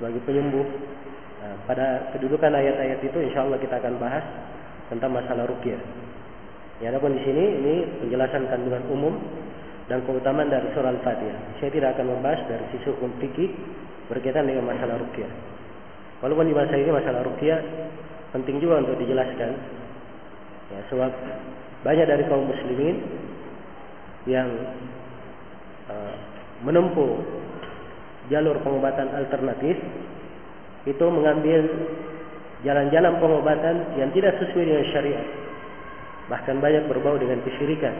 sebagai 0.00 0.24
penyembuh. 0.24 0.64
Uh, 1.44 1.56
pada 1.68 2.08
kedudukan 2.16 2.56
ayat-ayat 2.56 3.04
itu 3.04 3.18
insyaallah 3.20 3.60
kita 3.60 3.76
akan 3.76 4.00
bahas 4.00 4.24
tentang 4.88 5.12
masalah 5.12 5.44
rukyah. 5.44 5.80
Ya, 6.80 6.88
adapun 6.88 7.16
di 7.16 7.20
sini 7.20 7.44
ini 7.60 7.74
penjelasan 8.00 8.48
kandungan 8.48 8.84
umum 8.88 9.16
dan 9.86 10.02
keutamaan 10.02 10.50
dari 10.50 10.66
surah 10.74 10.90
Al-Fatihah. 10.90 11.62
Saya 11.62 11.70
tidak 11.70 11.94
akan 11.94 12.18
membahas 12.18 12.42
dari 12.50 12.64
sisi 12.74 12.86
hukum 12.90 13.10
fikih 13.22 13.50
berkaitan 14.10 14.46
dengan 14.46 14.66
masalah 14.66 14.98
rukyah. 14.98 15.30
Walaupun 16.22 16.46
di 16.48 16.54
masa 16.54 16.74
ini 16.74 16.90
masalah 16.90 17.22
rukyah 17.22 17.60
penting 18.34 18.58
juga 18.58 18.82
untuk 18.82 18.98
dijelaskan. 18.98 19.52
Ya, 20.66 20.80
sebab 20.90 21.12
banyak 21.86 22.06
dari 22.10 22.26
kaum 22.26 22.50
muslimin 22.50 22.98
yang 24.26 24.50
uh, 25.86 26.14
menempuh 26.66 27.22
jalur 28.26 28.58
pengobatan 28.66 29.06
alternatif 29.14 29.78
itu 30.86 31.06
mengambil 31.06 31.62
jalan-jalan 32.66 33.14
pengobatan 33.22 33.74
yang 33.94 34.10
tidak 34.10 34.34
sesuai 34.42 34.66
dengan 34.66 34.86
syariat. 34.90 35.26
Bahkan 36.26 36.58
banyak 36.58 36.90
berbau 36.90 37.14
dengan 37.14 37.38
kesyirikan. 37.46 37.94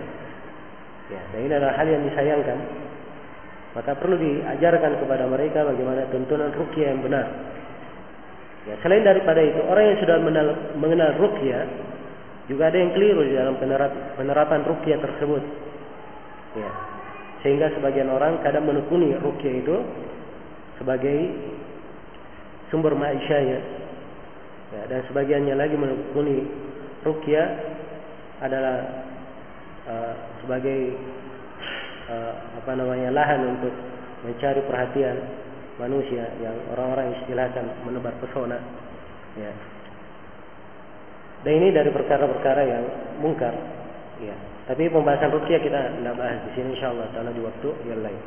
Ya, 1.07 1.23
dan 1.31 1.39
ini 1.47 1.53
adalah 1.55 1.75
hal 1.79 1.87
yang 1.87 2.03
disayangkan. 2.11 2.59
Maka 3.79 3.93
perlu 4.01 4.17
diajarkan 4.17 5.05
kepada 5.05 5.29
mereka 5.29 5.63
bagaimana 5.63 6.09
tuntunan 6.09 6.51
rukyah 6.51 6.97
yang 6.97 7.01
benar. 7.05 7.27
Ya, 8.67 8.75
selain 8.83 9.07
daripada 9.07 9.39
itu, 9.39 9.61
orang 9.63 9.85
yang 9.95 9.99
sudah 10.03 10.17
mengenal, 10.19 10.49
mengenal 10.75 11.11
rukyah 11.23 11.63
juga 12.51 12.71
ada 12.71 12.79
yang 12.79 12.91
keliru 12.95 13.23
di 13.27 13.35
dalam 13.35 13.55
penerap, 13.59 13.93
penerapan 14.19 14.67
rukyah 14.67 14.99
tersebut. 14.99 15.43
Ya. 16.59 16.71
Sehingga 17.45 17.71
sebagian 17.79 18.11
orang 18.11 18.43
kadang 18.43 18.67
menekuni 18.67 19.15
rukyah 19.19 19.55
itu 19.63 19.77
sebagai 20.83 21.19
sumber 22.71 22.99
ma'isyahnya. 22.99 23.61
Ya, 24.75 24.83
dan 24.91 25.01
sebagiannya 25.07 25.55
lagi 25.55 25.79
menekuni 25.79 26.43
rukyah 27.07 27.47
adalah 28.43 28.77
uh, 29.87 30.15
sebagai 30.47 30.95
uh, 32.07 32.35
apa 32.63 32.73
namanya 32.79 33.11
lahan 33.11 33.59
untuk 33.59 33.75
mencari 34.23 34.63
perhatian 34.63 35.19
manusia 35.83 36.31
yang 36.39 36.55
orang-orang 36.71 37.19
istilahkan 37.21 37.67
menebar 37.83 38.15
pesona. 38.23 38.63
Ya. 39.37 39.53
Dan 41.45 41.53
ini 41.61 41.69
dari 41.75 41.91
perkara-perkara 41.91 42.63
yang 42.65 42.85
mungkar. 43.21 43.53
Ya. 44.23 44.39
Tapi 44.71 44.87
pembahasan 44.91 45.35
rukyah 45.35 45.61
kita 45.63 45.99
tidak 45.99 46.15
bahas 46.15 46.43
di 46.47 46.51
sini 46.59 46.75
insyaallah 46.75 47.07
taala 47.11 47.31
di 47.31 47.43
waktu 47.43 47.69
yang 47.87 48.01
lain. 48.03 48.21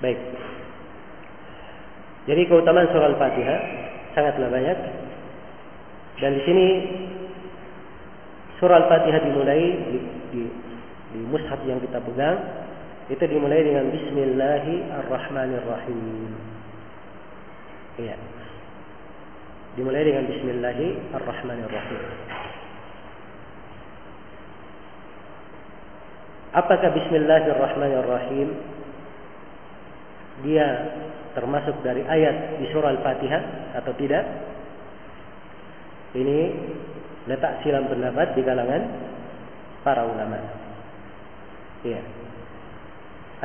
Baik. 0.00 0.18
Jadi 2.26 2.42
keutamaan 2.50 2.90
surah 2.90 3.08
Al-Fatihah 3.14 3.58
sangatlah 4.12 4.50
banyak. 4.50 4.78
Dan 6.16 6.30
di 6.36 6.42
sini 6.44 6.66
surah 8.58 8.84
Al-Fatihah 8.84 9.20
dimulai 9.22 9.64
di, 11.16 11.24
mushaf 11.32 11.64
yang 11.64 11.80
kita 11.80 11.96
pegang 12.04 12.36
itu 13.08 13.24
dimulai 13.24 13.64
dengan 13.64 13.88
Bismillahirrahmanirrahim. 13.88 16.36
Iya. 17.96 18.20
Dimulai 19.80 20.04
dengan 20.04 20.28
Bismillahirrahmanirrahim. 20.28 22.02
Apakah 26.56 26.88
Bismillahirrahmanirrahim 26.92 28.48
dia 30.44 30.68
termasuk 31.32 31.80
dari 31.80 32.04
ayat 32.04 32.60
di 32.60 32.68
surah 32.72 32.88
Al-Fatihah 32.96 33.42
atau 33.80 33.92
tidak? 33.96 34.24
Ini 36.16 36.38
letak 37.28 37.60
silam 37.60 37.92
pendapat 37.92 38.32
di 38.34 38.42
kalangan 38.44 38.82
para 39.84 40.08
ulama. 40.08 40.65
Iya. 41.86 42.00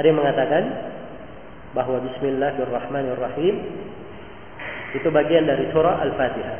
Ada 0.02 0.06
yang 0.10 0.18
mengatakan 0.18 0.64
bahwa 1.78 2.02
Bismillahirrahmanirrahim 2.02 3.56
itu 4.98 5.08
bagian 5.14 5.46
dari 5.46 5.70
surah 5.72 6.02
Al-Fatihah. 6.04 6.60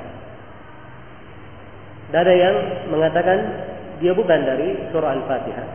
Dan 2.12 2.20
ada 2.28 2.36
yang 2.36 2.56
mengatakan 2.92 3.40
dia 4.04 4.14
bukan 4.14 4.40
dari 4.46 4.94
surah 4.94 5.12
Al-Fatihah. 5.16 5.68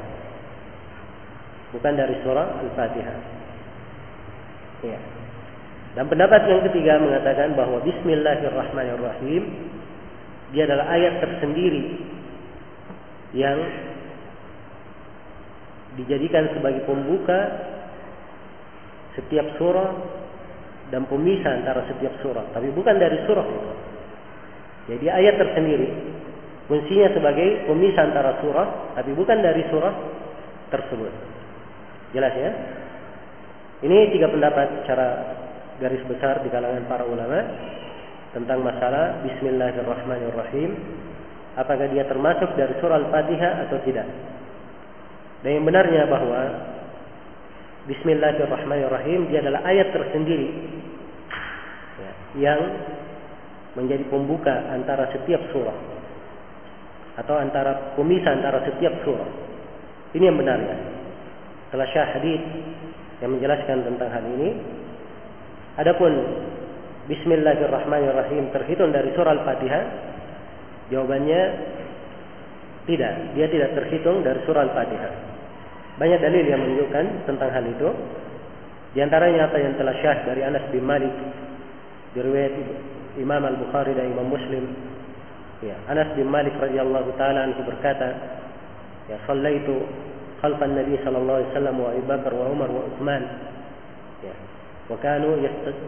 Bukan 1.75 1.93
dari 1.99 2.15
surah 2.23 2.47
Al-Fatihah. 2.63 3.19
Ya. 4.87 4.99
Dan 5.97 6.13
pendapat 6.13 6.45
yang 6.45 6.61
ketiga 6.71 7.01
mengatakan 7.01 7.57
bahwa 7.57 7.81
Bismillahirrahmanirrahim 7.83 9.43
dia 10.53 10.69
adalah 10.69 10.87
ayat 10.93 11.25
tersendiri 11.25 11.99
yang 13.33 13.59
dijadikan 15.97 16.53
sebagai 16.53 16.85
pembuka 16.85 17.41
setiap 19.17 19.57
surah 19.57 19.91
dan 20.93 21.09
pemisah 21.09 21.65
antara 21.65 21.89
setiap 21.91 22.15
surah, 22.23 22.53
tapi 22.53 22.71
bukan 22.71 22.95
dari 23.01 23.19
surah 23.27 23.47
itu. 23.49 23.73
Jadi 24.87 25.07
ayat 25.11 25.35
tersendiri 25.35 25.89
fungsinya 26.71 27.11
sebagai 27.17 27.67
pemisah 27.67 28.03
antara 28.07 28.39
surah, 28.39 28.95
tapi 28.95 29.11
bukan 29.17 29.39
dari 29.43 29.67
surah 29.73 29.95
tersebut. 30.71 31.13
Jelas 32.15 32.35
ya? 32.39 32.51
Ini 33.83 34.15
tiga 34.15 34.31
pendapat 34.31 34.87
cara 34.89 35.09
garis 35.83 36.01
besar 36.09 36.41
di 36.41 36.49
kalangan 36.49 36.89
para 36.89 37.05
ulama 37.05 37.41
tentang 38.33 38.65
masalah 38.65 39.21
Bismillahirrahmanirrahim. 39.27 40.71
Apakah 41.57 41.89
dia 41.89 42.05
termasuk 42.05 42.53
dari 42.57 42.77
surah 42.81 43.01
Al-Fatihah 43.01 43.69
atau 43.69 43.81
tidak? 43.85 44.07
Dan 45.47 45.63
yang 45.63 45.67
benarnya 45.71 46.11
bahwa 46.11 46.43
Bismillahirrahmanirrahim 47.87 49.31
dia 49.31 49.47
adalah 49.47 49.63
ayat 49.63 49.95
tersendiri 49.95 50.51
ya, 52.03 52.11
yang 52.35 52.61
menjadi 53.79 54.11
pembuka 54.11 54.51
antara 54.75 55.07
setiap 55.15 55.39
surah 55.55 55.79
atau 57.23 57.39
antara 57.39 57.95
pemisah 57.95 58.43
antara 58.43 58.67
setiap 58.67 58.91
surah. 59.07 59.31
Ini 60.19 60.27
yang 60.27 60.35
benarnya. 60.35 60.83
Telah 61.71 61.87
syah 61.95 62.19
hadis 62.19 62.43
yang 63.23 63.39
menjelaskan 63.39 63.87
tentang 63.87 64.11
hal 64.11 64.27
ini 64.27 64.51
Adapun 65.79 66.11
Bismillahirrahmanirrahim 67.07 68.51
terhitung 68.51 68.91
dari 68.91 69.15
surah 69.15 69.31
Al-Fatihah? 69.31 69.85
Jawabannya 70.91 71.41
tidak, 72.91 73.13
dia 73.39 73.47
tidak 73.47 73.79
terhitung 73.79 74.27
dari 74.27 74.43
surah 74.43 74.67
Al-Fatihah. 74.67 75.36
Banyak 75.97 76.21
dalil 76.21 76.45
yang 76.45 76.61
menunjukkan 76.61 77.05
tentang 77.25 77.51
hal 77.53 77.65
itu. 77.65 77.89
Di 78.93 79.01
antaranya 79.01 79.49
apa 79.49 79.57
yang 79.61 79.77
telah 79.77 79.97
syah 80.01 80.19
dari 80.29 80.45
Anas 80.45 80.65
bin 80.73 80.85
Malik 80.85 81.13
diriwayat 82.17 82.53
Imam 83.21 83.45
Al-Bukhari 83.45 83.97
dan 83.97 84.13
Imam 84.13 84.29
Muslim. 84.29 84.65
Ya, 85.65 85.77
Anas 85.89 86.13
bin 86.17 86.29
Malik 86.29 86.53
radhiyallahu 86.61 87.17
taala 87.17 87.49
anhu 87.49 87.65
berkata, 87.65 88.13
"Ya 89.09 89.17
sallaitu 89.25 89.85
khalfan 90.45 90.77
Nabi 90.77 91.01
sallallahu 91.01 91.39
alaihi 91.41 91.53
wasallam 91.53 91.77
wa 91.81 91.89
Abu 91.93 92.05
Bakar 92.05 92.33
wa 92.33 92.45
Umar 92.53 92.69
wa 92.69 92.83
Utsman." 92.93 93.23
Ya. 94.21 94.37
Wa 94.89 94.97
kanu 95.01 95.41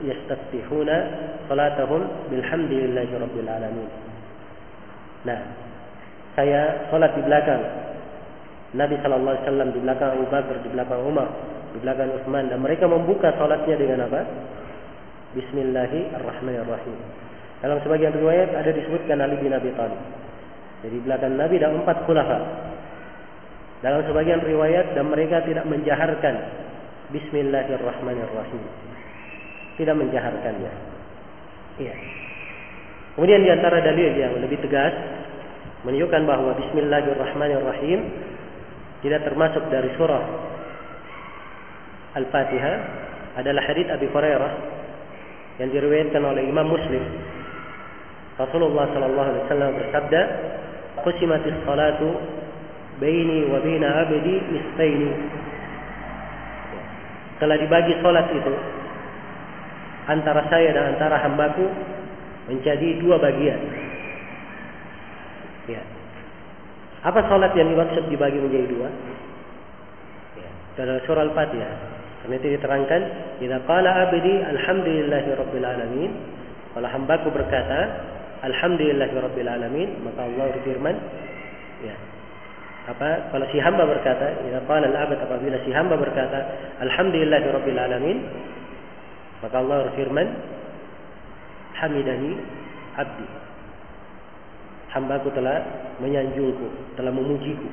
yastaftihuna 0.04 0.96
salatahum 1.52 2.28
bilhamdillahi 2.32 3.12
rabbil 3.12 3.48
alamin. 3.48 3.88
Nah, 5.28 5.40
saya 6.32 6.88
salat 6.88 7.12
di 7.12 7.22
belakang 7.24 7.87
Nabi 8.76 9.00
Shallallahu 9.00 9.32
Alaihi 9.32 9.46
Wasallam 9.48 9.68
di 9.72 9.80
belakang 9.80 10.10
Abu 10.16 10.26
Bakar, 10.28 10.56
di 10.60 10.68
belakang 10.68 11.00
Umar, 11.08 11.28
di 11.72 11.78
belakang 11.80 12.08
Utsman 12.20 12.44
dan 12.52 12.58
mereka 12.60 12.84
membuka 12.84 13.32
sholatnya 13.40 13.76
dengan 13.80 14.04
apa? 14.08 14.20
Bismillahirrahmanirrahim. 15.36 16.98
Dalam 17.64 17.78
sebagian 17.80 18.12
riwayat 18.12 18.52
ada 18.52 18.70
disebutkan 18.70 19.24
Ali 19.24 19.40
bin 19.40 19.52
Abi 19.56 19.72
Thalib. 19.72 20.00
Jadi 20.84 20.96
belakang 21.00 21.34
Nabi 21.40 21.56
ada 21.58 21.72
empat 21.72 22.04
khulafa. 22.04 22.38
Dalam 23.80 24.02
sebagian 24.04 24.42
riwayat 24.42 24.92
dan 24.92 25.06
mereka 25.06 25.42
tidak 25.46 25.64
menjaharkan 25.64 26.34
Bismillahirrahmanirrahim 27.08 28.88
tidak 29.78 29.94
menjaharkannya. 29.94 30.72
Iya. 31.78 31.94
Kemudian 33.14 33.40
di 33.46 33.50
antara 33.54 33.78
dalil 33.78 34.10
yang 34.18 34.34
lebih 34.42 34.58
tegas 34.58 34.92
menunjukkan 35.86 36.22
bahwa 36.26 36.58
Bismillahirrahmanirrahim 36.58 38.00
tidak 39.04 39.22
termasuk 39.22 39.62
dari 39.70 39.90
surah 39.94 40.24
Al-Fatihah 42.18 42.76
adalah 43.38 43.62
hadis 43.68 43.86
Abi 43.92 44.10
Hurairah 44.10 44.52
yang 45.62 45.70
diriwayatkan 45.70 46.22
oleh 46.22 46.42
Imam 46.46 46.66
Muslim. 46.66 47.02
Rasulullah 48.38 48.86
sallallahu 48.94 49.28
alaihi 49.34 49.44
wasallam 49.46 49.70
bersabda, 49.74 50.20
"Qusimatis 51.02 51.58
salatu 51.66 52.10
baini 53.02 53.46
wa 53.50 53.58
baina 53.62 53.88
'abdi 54.02 54.34
nisfaini." 54.50 55.12
Telah 57.38 57.56
dibagi 57.58 57.94
salat 58.02 58.26
itu 58.34 58.54
antara 60.10 60.42
saya 60.50 60.74
dan 60.74 60.98
antara 60.98 61.22
hambaku 61.22 61.66
menjadi 62.50 62.98
dua 62.98 63.20
bagian. 63.22 63.60
Ya. 65.68 65.82
Apa 67.06 67.20
salat 67.30 67.54
yang 67.54 67.70
dimaksud 67.70 68.10
dibagi 68.10 68.38
menjadi 68.42 68.66
dua? 68.70 68.88
Ya. 70.38 70.50
Dalam 70.78 70.98
surah 71.06 71.22
Al-Fatihah. 71.30 71.74
Karena 72.24 72.34
itu 72.42 72.48
diterangkan, 72.58 73.00
"Idza 73.38 73.58
qala 73.64 73.90
'abdi 73.94 74.34
alhamdulillahi 74.42 75.28
rabbil 75.38 75.66
alamin." 75.66 76.10
Kalau 76.74 76.88
hambaku 76.90 77.28
berkata, 77.30 77.78
"Alhamdulillahi 78.42 79.14
rabbil 79.14 79.48
alamin," 79.48 79.88
maka 80.02 80.26
Allah 80.26 80.44
berfirman, 80.58 80.96
ya. 81.86 81.94
Apa 82.88 83.30
kalau 83.30 83.46
si 83.52 83.62
hamba 83.62 83.86
berkata, 83.86 84.42
"Idza 84.44 84.60
qala 84.66 84.90
al-'abd" 84.90 85.18
apabila 85.22 85.56
si 85.62 85.70
hamba 85.70 85.94
berkata, 85.94 86.38
"Alhamdulillahi 86.82 87.46
rabbil 87.54 87.78
alamin," 87.78 88.18
Maka 89.38 89.56
Allah 89.62 89.86
berfirman, 89.90 90.28
Hamidani 91.78 92.32
abdi. 92.98 93.26
Hambaku 94.88 95.28
telah 95.36 95.60
menyanjungku, 96.00 96.96
telah 96.96 97.12
memujiku. 97.12 97.68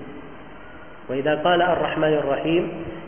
Wa 1.06 1.14
idza 1.16 1.40
qala 1.40 1.78
ar-rahmanir 1.78 2.26
rahim, 2.26 2.64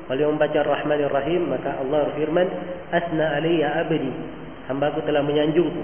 kalau 0.08 0.32
membaca 0.32 0.58
ar-rahmanir 0.64 1.12
rahim, 1.12 1.52
maka 1.52 1.76
Allah 1.82 2.08
berfirman, 2.12 2.48
Asna 2.94 3.42
alayya 3.42 3.84
abdi. 3.84 4.12
Hambaku 4.72 5.04
telah 5.04 5.20
menyanjungku. 5.26 5.84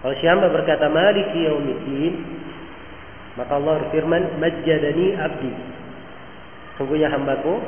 Kalau 0.00 0.14
si 0.20 0.24
hamba 0.28 0.48
berkata 0.52 0.88
maliki 0.88 1.44
yaumiddin, 1.44 2.14
maka 3.36 3.56
Allah 3.56 3.84
berfirman, 3.84 4.40
Majjadani 4.40 5.06
abdi. 5.20 5.52
Sungguhnya 6.80 7.12
hambaku 7.12 7.60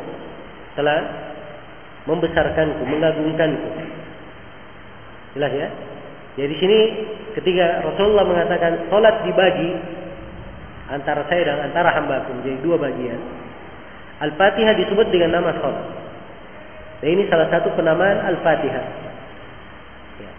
telah 0.77 0.99
membesarkanku, 2.07 2.83
mengagungkanku. 2.87 3.71
Jelas 5.37 5.53
ya? 5.53 5.69
Jadi 6.37 6.49
di 6.53 6.57
sini 6.61 6.79
ketika 7.33 7.81
Rasulullah 7.85 8.29
mengatakan 8.29 8.93
salat 8.93 9.25
dibagi 9.25 9.73
antara 10.93 11.25
saya 11.27 11.43
dan 11.49 11.73
antara 11.73 11.91
hambaku 11.97 12.37
menjadi 12.37 12.59
dua 12.61 12.77
bagian. 12.77 13.21
Al-Fatihah 14.17 14.77
disebut 14.77 15.13
dengan 15.13 15.41
nama 15.41 15.51
salat. 15.61 15.87
Dan 17.01 17.09
ini 17.17 17.29
salah 17.29 17.49
satu 17.49 17.73
penamaan 17.73 18.21
Al-Fatihah. 18.37 18.85
Ya. 20.21 20.31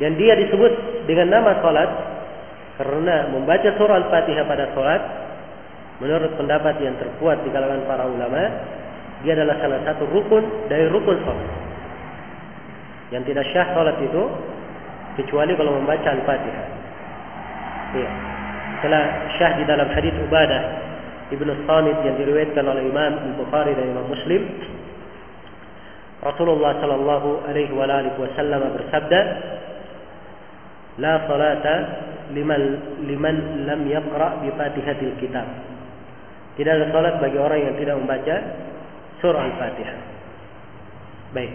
Dan 0.00 0.16
dia 0.16 0.36
disebut 0.40 1.04
dengan 1.08 1.32
nama 1.32 1.60
salat 1.60 1.90
karena 2.80 3.28
membaca 3.32 3.68
surah 3.76 3.96
Al-Fatihah 4.04 4.44
pada 4.48 4.72
salat 4.72 5.02
menurut 6.00 6.32
pendapat 6.36 6.80
yang 6.80 6.96
terkuat 7.00 7.40
di 7.44 7.48
kalangan 7.52 7.88
para 7.88 8.04
ulama 8.04 8.42
dia 9.24 9.32
adalah 9.32 9.56
salah 9.58 9.80
satu 9.84 10.04
rukun 10.12 10.68
dari 10.68 10.84
rukun 10.92 11.16
sholat. 11.24 11.50
Yang 13.14 13.22
tidak 13.32 13.44
syah 13.54 13.66
sholat 13.72 13.96
itu 14.04 14.22
kecuali 15.16 15.52
kalau 15.56 15.80
membaca 15.80 16.08
Al-Fatihah. 16.12 16.66
Iya. 17.96 18.10
Setelah 18.76 19.04
syah 19.40 19.52
di 19.56 19.64
dalam 19.64 19.88
hadis 19.88 20.12
Ubadah 20.20 20.62
Ibnu 21.32 21.52
Samit 21.66 21.96
yang 22.06 22.16
diriwayatkan 22.20 22.62
oleh 22.62 22.86
Imam 22.86 23.12
Al-Bukhari 23.32 23.72
dan 23.74 23.90
Imam 23.90 24.06
Muslim 24.06 24.46
Rasulullah 26.22 26.78
sallallahu 26.78 27.48
alaihi 27.50 27.72
wa 27.74 27.88
alihi 27.88 28.14
wasallam 28.14 28.72
bersabda 28.76 29.20
La 30.96 31.24
salata 31.28 31.74
liman 32.32 32.62
liman 33.04 33.36
lam 33.68 33.80
yaqra 33.84 34.40
bi 34.44 34.48
Fatihatil 34.54 35.14
Kitab 35.20 35.46
Tidak 36.56 36.72
ada 36.72 36.86
salat 36.88 37.20
bagi 37.20 37.36
orang 37.36 37.60
yang 37.64 37.74
tidak 37.76 37.96
membaca 38.00 38.36
surah 39.20 39.44
Al-Fatihah. 39.44 39.98
Baik. 41.36 41.52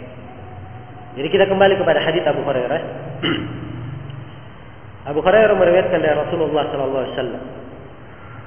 Jadi 1.18 1.28
kita 1.28 1.46
kembali 1.50 1.76
kepada 1.82 2.00
hadis 2.06 2.22
Abu 2.30 2.46
Hurairah. 2.46 3.11
Abu 5.12 5.20
Hurairah 5.22 5.56
meriwayatkan 5.58 6.00
dari 6.02 6.16
Rasulullah 6.18 6.64
sallallahu 6.70 7.02
alaihi 7.06 7.16
wasallam. 7.18 7.44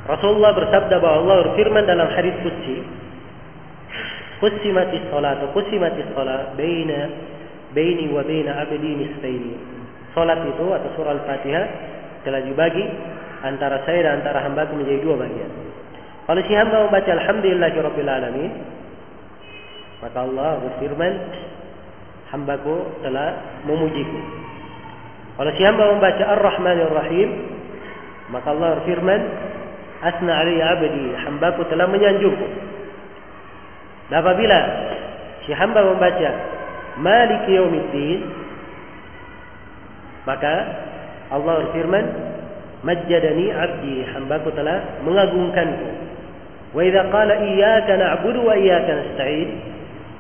Rasulullah 0.04 0.52
bersabda 0.52 0.96
bahwa 1.00 1.16
Allah 1.24 1.36
berfirman 1.48 1.84
dalam 1.88 2.08
hadis 2.12 2.36
qudsi, 2.44 2.76
"Qusimatis 4.42 5.04
salat, 5.08 5.40
qusimatis 5.56 6.06
salat 6.12 6.52
baina 6.58 7.00
baini 7.72 8.12
wa 8.12 8.20
baina 8.20 8.60
abdi 8.60 8.90
nisfaini." 9.00 9.54
Salat 10.14 10.46
itu 10.46 10.66
atau 10.70 10.88
surah 10.94 11.18
Al-Fatihah 11.18 11.64
telah 12.22 12.40
dibagi 12.46 12.86
antara 13.42 13.82
saya 13.82 14.06
dan 14.06 14.12
antara 14.22 14.46
hambaku 14.46 14.78
menjadi 14.78 15.02
dua 15.02 15.18
bagian. 15.18 15.50
Kalau 16.24 16.40
si 16.46 16.52
hamba 16.56 16.88
membaca 16.88 17.10
Alhamdulillahirabbil 17.12 18.08
alamin, 18.08 18.52
maka 20.00 20.18
Allah 20.24 20.50
berfirman, 20.64 21.12
hambaku 22.32 22.76
telah 23.04 23.60
memujiku. 23.68 24.43
Kalau 25.34 25.50
si 25.58 25.62
hamba 25.66 25.90
membaca 25.90 26.22
Ar-Rahmanir 26.38 26.94
Rahim, 26.94 27.28
maka 28.30 28.54
Allah 28.54 28.78
berfirman, 28.80 29.20
Asna 30.04 30.32
alayya 30.44 30.78
abdi, 30.78 31.16
hambaku 31.26 31.66
telah 31.72 31.90
menyanjungku. 31.90 32.46
Dan 34.12 34.20
apabila 34.20 34.58
si 35.42 35.50
hamba 35.56 35.80
membaca 35.82 36.30
Malik 37.00 37.50
Yaumiddin, 37.50 38.20
maka 40.22 40.54
Allah 41.34 41.66
berfirman, 41.66 42.04
Majjadani 42.84 43.48
abdi, 43.48 44.04
hambaku 44.12 44.52
telah 44.54 45.02
mengagungkanku. 45.02 45.88
Wa 46.76 46.84
idza 46.84 47.10
qala 47.10 47.42
iyyaka 47.42 47.96
na'budu 47.96 48.44
wa 48.44 48.54
iyyaka 48.54 48.92
nasta'in, 48.92 49.48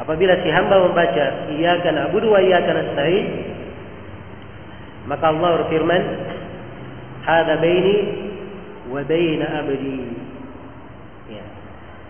apabila 0.00 0.32
si 0.42 0.48
hamba 0.48 0.80
membaca 0.80 1.54
iyyaka 1.54 1.92
na'budu 1.92 2.34
wa 2.34 2.40
iyyaka 2.40 2.72
nasta'in, 2.72 3.53
maka 5.04 5.24
Allah 5.28 5.50
berfirman, 5.64 6.02
"Hadza 7.24 7.54
baini 7.60 7.96
wa 8.88 9.00
baina 9.04 9.46
abdi." 9.64 9.98
Ya. 11.28 11.44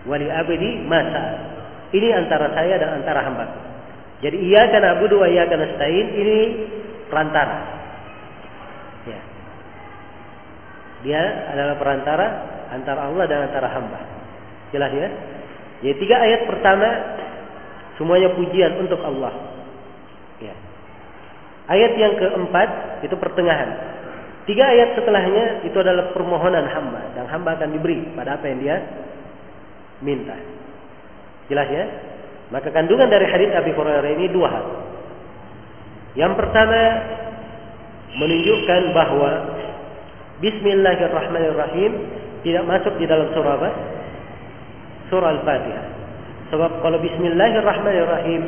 Wa 0.07 0.15
li 0.19 0.27
abdi 0.31 0.69
masa. 0.87 1.23
Ini 1.95 2.07
antara 2.11 2.51
saya 2.51 2.75
dan 2.79 3.03
antara 3.03 3.23
hamba. 3.23 3.45
Jadi 4.19 4.41
iyyaka 4.41 4.79
na'budu 4.79 5.21
wa 5.21 5.27
iyyaka 5.27 5.55
nasta'in 5.55 6.07
ini 6.15 6.37
perantara. 7.07 7.57
Ya. 9.07 9.21
Dia 11.05 11.23
adalah 11.53 11.75
perantara 11.77 12.27
antara 12.73 13.11
Allah 13.11 13.25
dan 13.29 13.39
antara 13.51 13.67
hamba. 13.69 13.99
Jelas 14.73 14.91
ya? 14.91 15.07
Jadi 15.83 15.95
tiga 16.01 16.17
ayat 16.19 16.47
pertama 16.49 16.89
semuanya 17.99 18.33
pujian 18.33 18.79
untuk 18.81 18.99
Allah. 19.03 19.31
Ya. 21.65 21.73
Ayat 21.73 21.91
yang 21.97 22.13
keempat 22.21 22.69
itu 23.01 23.15
pertengahan. 23.17 23.69
Tiga 24.45 24.61
ayat 24.69 24.93
setelahnya 24.93 25.65
itu 25.65 25.73
adalah 25.81 26.13
permohonan 26.13 26.69
hamba 26.69 27.17
dan 27.17 27.25
hamba 27.25 27.57
akan 27.57 27.73
diberi 27.73 28.13
pada 28.13 28.37
apa 28.37 28.45
yang 28.45 28.59
dia 28.61 28.77
minta. 30.05 30.37
Jelas 31.49 31.65
ya? 31.73 31.85
Maka 32.53 32.69
kandungan 32.69 33.09
dari 33.09 33.25
hadis 33.25 33.49
Abi 33.57 33.73
Hurairah 33.73 34.11
ini 34.21 34.29
dua 34.29 34.47
hal. 34.53 34.65
Yang 36.13 36.33
pertama 36.37 36.81
menunjukkan 38.15 38.81
bahwa 38.93 39.31
Bismillahirrahmanirrahim 40.35 41.91
tidak 42.45 42.63
masuk 42.69 42.93
di 43.01 43.09
dalam 43.09 43.33
surah 43.33 43.53
apa? 43.57 43.69
Surah 45.09 45.29
Al-Fatihah. 45.41 45.85
Sebab 46.53 46.71
kalau 46.85 47.01
Bismillahirrahmanirrahim 47.01 48.41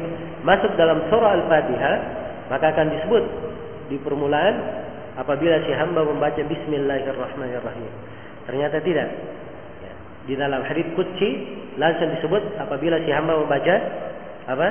masuk 0.46 0.78
dalam 0.78 1.10
surah 1.10 1.42
Al-Fatihah, 1.42 1.96
maka 2.48 2.72
akan 2.76 2.88
disebut 2.96 3.24
di 3.92 3.98
permulaan 4.04 4.56
apabila 5.20 5.60
si 5.66 5.72
hamba 5.74 6.04
membaca 6.04 6.40
Bismillahirrahmanirrahim. 6.40 7.92
Ternyata 8.48 8.78
tidak. 8.84 9.10
Ya. 9.84 9.94
Di 10.30 10.34
dalam 10.40 10.64
hadits 10.64 10.94
qudsi 10.96 11.30
langsung 11.76 12.14
disebut 12.16 12.56
apabila 12.60 13.02
si 13.04 13.12
hamba 13.12 13.36
membaca 13.40 13.76
apa? 14.48 14.68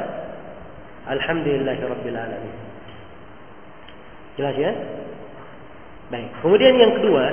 Alhamdulillahirabbil 1.07 2.17
alamin. 2.17 2.55
Jelas 4.37 4.57
ya? 4.57 4.73
Baik. 6.13 6.31
Kemudian 6.45 6.75
yang 6.79 6.93
kedua, 7.01 7.25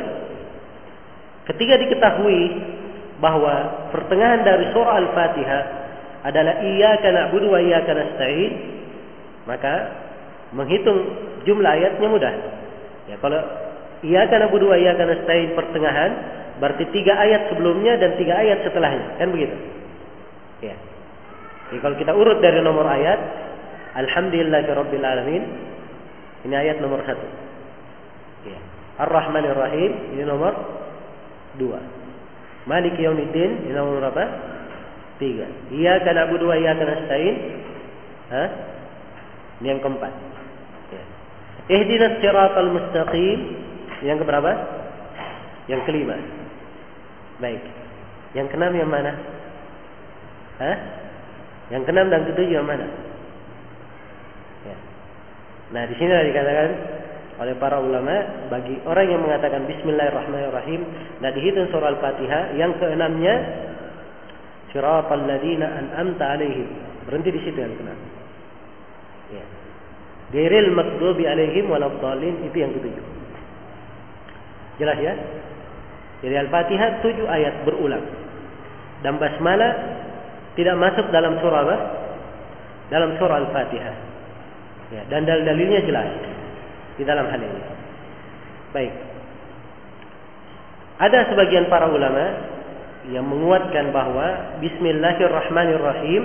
ketika 1.52 1.74
diketahui 1.78 2.42
bahwa 3.22 3.88
pertengahan 3.94 4.42
dari 4.42 4.68
surah 4.74 4.98
Al-Fatihah 5.00 5.64
adalah 6.24 6.64
iyyaka 6.64 7.08
na'budu 7.12 7.52
wa 7.52 7.60
iyyaka 7.60 7.92
nasta'in, 7.92 8.52
maka 9.46 9.74
menghitung 10.54 11.00
jumlah 11.44 11.68
ayatnya 11.68 12.08
mudah. 12.08 12.34
Ya, 13.10 13.16
kalau 13.20 13.42
iyyaka 14.06 14.36
na'budu 14.40 14.70
wa 14.72 14.78
iyyaka 14.80 15.04
nasta'in 15.04 15.58
pertengahan, 15.58 16.12
berarti 16.62 16.88
tiga 16.94 17.18
ayat 17.18 17.52
sebelumnya 17.52 18.00
dan 18.00 18.16
tiga 18.16 18.38
ayat 18.40 18.64
setelahnya, 18.64 19.20
kan 19.20 19.28
begitu? 19.34 19.56
Ya. 20.64 20.76
Jadi 21.74 21.80
kalau 21.82 21.96
kita 21.98 22.14
urut 22.14 22.40
dari 22.40 22.62
nomor 22.62 22.86
ayat, 22.88 23.20
Alhamdulillahirabbil 23.94 25.06
alamin, 25.06 25.44
ini 26.46 26.56
ayat 26.56 26.80
nomor 26.80 27.02
satu. 27.04 27.28
Ya. 28.48 28.60
Ar-Rahmanir 29.02 29.58
Rahim, 29.58 29.92
ini 30.16 30.24
nomor 30.24 30.54
dua. 31.58 31.82
Malik 32.64 32.96
Yaumiddin, 32.96 33.68
ini 33.68 33.74
nomor 33.76 34.00
berapa? 34.00 34.24
Tiga. 35.20 35.50
Iyyaka 35.74 36.10
na'budu 36.14 36.48
wa 36.48 36.56
iyyaka 36.56 36.84
nasta'in. 36.88 37.36
Hah? 38.32 38.50
Ini 39.62 39.68
yang 39.78 39.82
keempat. 39.84 40.33
Ihdinas 41.72 42.20
siratal 42.20 42.72
mustaqim. 42.76 43.40
Yang 44.04 44.28
keberapa? 44.28 44.52
Yang 45.72 45.82
kelima. 45.88 46.18
Baik. 47.40 47.64
Yang 48.36 48.48
keenam 48.52 48.74
yang 48.76 48.90
mana? 48.92 49.12
Hah? 50.60 50.78
Yang 51.72 51.84
keenam 51.88 52.08
dan 52.12 52.22
ketujuh 52.28 52.54
yang 52.60 52.68
mana? 52.68 52.88
Ya. 54.68 54.78
Nah, 55.72 55.84
di 55.88 55.96
sini 55.96 56.12
dikatakan 56.12 56.70
oleh 57.34 57.56
para 57.58 57.82
ulama 57.82 58.46
bagi 58.54 58.78
orang 58.86 59.10
yang 59.10 59.22
mengatakan 59.26 59.66
Bismillahirrahmanirrahim 59.66 60.82
nah 61.18 61.34
dihitung 61.34 61.66
surah 61.74 61.98
Al-Fatihah 61.98 62.54
yang 62.62 62.78
keenamnya 62.78 63.36
Siratal 64.70 65.26
ladzina 65.26 65.66
an'amta 65.66 66.38
alaihim 66.38 66.70
berhenti 67.10 67.34
di 67.34 67.42
situ 67.42 67.58
yang 67.58 67.74
keenam 67.74 67.98
Gairil 70.34 70.74
maghdubi 70.74 71.30
alaihim 71.30 71.70
waladhdallin 71.70 72.42
itu 72.50 72.58
yang 72.58 72.74
ketujuh 72.74 73.06
jelas 74.82 74.98
ya 74.98 75.14
jadi 76.26 76.48
Al-Fatihah 76.48 77.06
tujuh 77.06 77.30
ayat 77.30 77.62
berulang 77.68 78.02
dan 79.06 79.22
basmalah 79.22 79.72
tidak 80.58 80.76
masuk 80.80 81.06
dalam 81.14 81.38
surah 81.38 81.62
apa? 81.62 81.78
dalam 82.90 83.10
surah 83.22 83.38
Al-Fatihah 83.46 83.96
ya 84.94 85.02
dan 85.14 85.26
dalil-dalilnya 85.30 85.82
jelas 85.86 86.10
di 86.98 87.04
dalam 87.06 87.26
hal 87.26 87.42
ini. 87.42 87.62
Baik. 88.74 88.94
Ada 91.02 91.34
sebagian 91.34 91.68
para 91.74 91.90
ulama 91.90 92.26
yang 93.10 93.26
menguatkan 93.28 93.92
bahwa 93.92 94.58
Bismillahirrahmanirrahim 94.62 96.24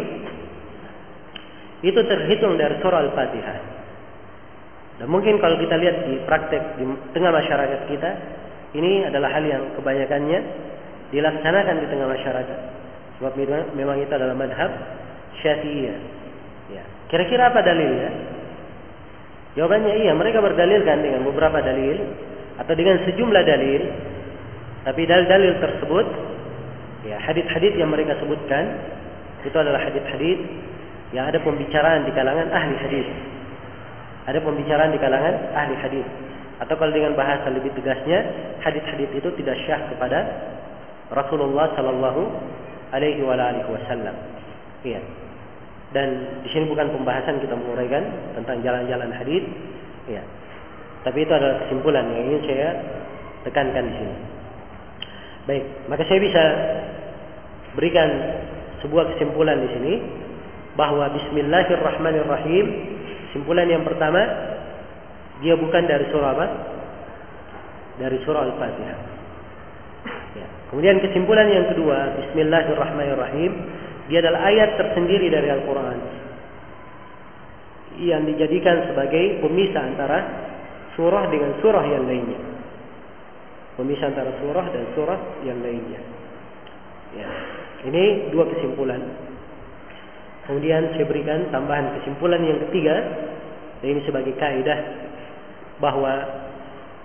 itu 1.82 2.00
terhitung 2.04 2.54
dari 2.60 2.78
surah 2.84 3.00
Al-Fatihah. 3.08 3.77
Dan 4.98 5.06
mungkin 5.06 5.38
kalau 5.38 5.56
kita 5.62 5.78
lihat 5.78 5.96
di 6.10 6.18
praktek 6.26 6.78
di 6.78 6.84
tengah 7.14 7.30
masyarakat 7.30 7.80
kita, 7.86 8.10
ini 8.74 9.06
adalah 9.06 9.30
hal 9.30 9.44
yang 9.46 9.62
kebanyakannya 9.78 10.40
dilaksanakan 11.14 11.76
di 11.80 11.86
tengah 11.86 12.08
masyarakat. 12.10 12.58
Sebab 13.18 13.32
memang 13.74 13.96
itu 14.02 14.12
adalah 14.12 14.34
madhab 14.34 14.70
syafi'iyah. 15.38 15.98
Ya. 16.74 16.82
Kira-kira 17.08 17.50
apa 17.50 17.62
dalilnya? 17.62 18.10
Jawabannya 19.56 19.94
iya, 20.04 20.12
mereka 20.14 20.38
berdalilkan 20.44 21.02
dengan 21.02 21.26
beberapa 21.26 21.58
dalil 21.62 21.98
atau 22.58 22.74
dengan 22.74 23.02
sejumlah 23.06 23.42
dalil. 23.42 23.82
Tapi 24.86 25.02
dalil-dalil 25.04 25.52
tersebut, 25.58 26.06
ya 27.06 27.18
hadit-hadit 27.22 27.74
yang 27.74 27.90
mereka 27.90 28.14
sebutkan 28.22 28.64
itu 29.42 29.56
adalah 29.58 29.82
hadit-hadit 29.82 30.38
yang 31.14 31.26
ada 31.30 31.40
pembicaraan 31.40 32.04
di 32.04 32.12
kalangan 32.12 32.50
ahli 32.52 32.74
hadis. 32.86 33.08
Ada 34.28 34.44
pembicaraan 34.44 34.92
di 34.92 35.00
kalangan 35.00 35.34
ahli 35.56 35.74
hadis. 35.80 36.04
Atau 36.60 36.76
kalau 36.76 36.92
dengan 36.92 37.16
bahasa 37.16 37.48
lebih 37.48 37.72
tegasnya, 37.72 38.18
hadit-hadit 38.60 39.08
itu 39.16 39.28
tidak 39.40 39.56
syah 39.64 39.88
kepada 39.88 40.18
Rasulullah 41.08 41.72
Sallallahu 41.72 42.22
Alaihi 42.92 43.24
Wasallam. 43.24 44.16
Iya. 44.84 45.00
Dan 45.96 46.08
di 46.44 46.48
sini 46.52 46.68
bukan 46.68 46.92
pembahasan 46.92 47.40
kita 47.40 47.56
menguraikan 47.56 48.04
tentang 48.36 48.60
jalan-jalan 48.60 49.08
hadis, 49.16 49.40
ya. 50.04 50.20
Tapi 51.06 51.24
itu 51.24 51.32
adalah 51.32 51.64
kesimpulan 51.64 52.04
yang 52.12 52.22
ingin 52.28 52.42
saya 52.44 52.68
tekankan 53.48 53.88
di 53.88 53.94
sini. 53.96 54.16
Baik, 55.48 55.64
maka 55.88 56.04
saya 56.04 56.20
bisa 56.20 56.44
berikan 57.72 58.08
sebuah 58.84 59.16
kesimpulan 59.16 59.56
di 59.64 59.68
sini 59.72 59.94
bahwa 60.76 61.08
Bismillahirrahmanirrahim 61.16 62.66
Kesimpulan 63.28 63.68
yang 63.68 63.84
pertama, 63.84 64.24
dia 65.44 65.54
bukan 65.54 65.84
dari 65.84 66.08
surah 66.08 66.30
apa? 66.32 66.46
Dari 68.00 68.18
surah 68.24 68.42
Al-Fatihah. 68.48 68.98
Ya. 70.38 70.46
Kemudian 70.72 70.96
kesimpulan 71.04 71.48
yang 71.52 71.68
kedua, 71.76 72.16
Bismillahirrahmanirrahim, 72.24 73.52
dia 74.08 74.24
adalah 74.24 74.48
ayat 74.48 74.80
tersendiri 74.80 75.28
dari 75.28 75.48
Al-Quran 75.52 75.98
yang 77.98 78.22
dijadikan 78.24 78.88
sebagai 78.88 79.42
pemisah 79.42 79.82
antara 79.82 80.18
surah 80.94 81.28
dengan 81.28 81.58
surah 81.60 81.84
yang 81.84 82.04
lainnya. 82.06 82.40
Pemisah 83.76 84.10
antara 84.10 84.32
surah 84.40 84.66
dan 84.72 84.84
surah 84.94 85.20
yang 85.44 85.58
lainnya. 85.60 86.00
Ya. 87.14 87.28
Ini 87.86 88.34
dua 88.34 88.48
kesimpulan. 88.50 89.27
Kemudian 90.48 90.96
saya 90.96 91.04
berikan 91.04 91.52
tambahan 91.52 92.00
kesimpulan 92.00 92.40
yang 92.40 92.56
ketiga. 92.68 92.96
Ini 93.84 94.00
sebagai 94.08 94.32
kaidah 94.40 94.80
bahwa 95.78 96.10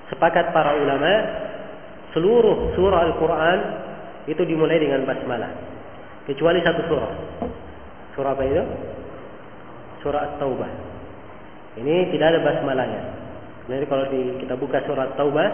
sepakat 0.07 0.55
para 0.55 0.79
ulama 0.79 1.11
seluruh 2.15 2.71
surah 2.73 3.11
Al-Quran 3.11 3.59
itu 4.31 4.41
dimulai 4.47 4.79
dengan 4.79 5.03
basmalah. 5.03 5.51
Kecuali 6.23 6.63
satu 6.63 6.81
surah. 6.87 7.13
Surah 8.15 8.31
apa 8.31 8.43
itu? 8.47 8.63
Surah 10.07 10.21
At-Taubah. 10.33 10.71
Ini 11.83 12.15
tidak 12.15 12.27
ada 12.31 12.39
basmalahnya. 12.47 13.01
Jadi 13.67 13.85
kalau 13.91 14.05
di, 14.07 14.39
kita 14.39 14.55
buka 14.55 14.87
surah 14.87 15.13
At-Taubah, 15.13 15.47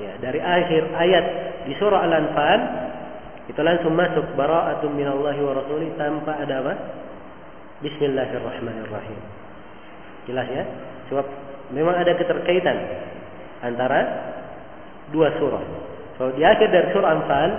ya 0.00 0.12
dari 0.24 0.40
akhir 0.40 0.82
ayat 0.96 1.24
di 1.68 1.76
surah 1.76 2.00
Al-Anfal 2.00 2.60
itu 3.52 3.60
langsung 3.60 3.92
masuk 3.92 4.38
bara'atun 4.38 4.94
minallahi 4.94 5.40
wa 5.42 5.52
rasuli 5.58 5.92
tanpa 6.00 6.38
ada 6.38 6.64
apa? 6.64 6.74
Bismillahirrahmanirrahim. 7.80 9.20
Jelas 10.28 10.46
ya? 10.52 10.64
Sebab 11.08 11.26
memang 11.72 11.96
ada 11.96 12.12
keterkaitan 12.12 12.76
antara 13.64 14.00
dua 15.08 15.32
surah. 15.40 15.64
So 16.20 16.28
di 16.36 16.44
akhir 16.44 16.68
dari 16.68 16.92
surah 16.92 17.08
Anfal 17.08 17.50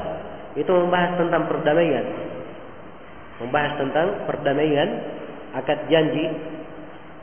itu 0.62 0.69
membahas 0.69 1.17
tentang 1.17 1.49
perdamaian. 1.49 2.05
Membahas 3.41 3.73
tentang 3.81 4.07
perdamaian, 4.29 4.89
akad 5.57 5.89
janji, 5.89 6.29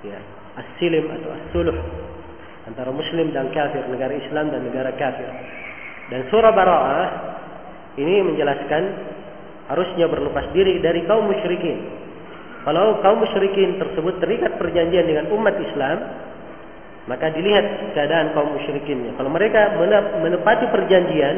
ya, 0.02 0.18
as-silim 0.58 1.06
atau 1.06 1.30
as-suluh 1.30 1.78
antara 2.68 2.92
muslim 2.92 3.32
dan 3.32 3.48
kafir, 3.54 3.80
negara 3.88 4.12
Islam 4.12 4.52
dan 4.52 4.60
negara 4.68 4.92
kafir. 4.98 5.24
Dan 6.12 6.28
surah 6.28 6.52
Bara'ah 6.52 7.08
ini 7.96 8.26
menjelaskan 8.26 8.82
harusnya 9.72 10.10
berlepas 10.10 10.52
diri 10.52 10.82
dari 10.84 11.08
kaum 11.08 11.24
musyrikin. 11.30 12.07
Kalau 12.68 13.00
kaum 13.00 13.24
musyrikin 13.24 13.80
tersebut 13.80 14.20
terikat 14.20 14.60
perjanjian 14.60 15.08
dengan 15.08 15.32
umat 15.32 15.56
Islam, 15.56 16.04
maka 17.08 17.32
dilihat 17.32 17.96
keadaan 17.96 18.36
kaum 18.36 18.52
musyrikinnya. 18.52 19.16
Kalau 19.16 19.32
mereka 19.32 19.72
menepati 20.20 20.68
perjanjian, 20.68 21.36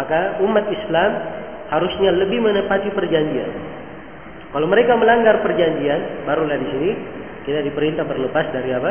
maka 0.00 0.40
umat 0.40 0.64
Islam 0.72 1.10
harusnya 1.68 2.16
lebih 2.16 2.40
menepati 2.40 2.88
perjanjian. 2.88 3.52
Kalau 4.48 4.64
mereka 4.64 4.96
melanggar 4.96 5.44
perjanjian, 5.44 6.24
barulah 6.24 6.56
di 6.56 6.68
sini 6.72 6.90
kita 7.44 7.60
diperintah 7.68 8.08
berlepas 8.08 8.56
dari 8.56 8.72
apa? 8.72 8.90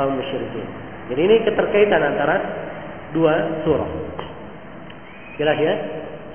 Kaum 0.00 0.16
musyrikin. 0.16 0.64
Jadi 1.12 1.20
ini 1.20 1.36
keterkaitan 1.44 2.00
antara 2.00 2.36
dua 3.12 3.60
surah. 3.60 3.92
Jelas 5.36 5.58
ya? 5.60 5.74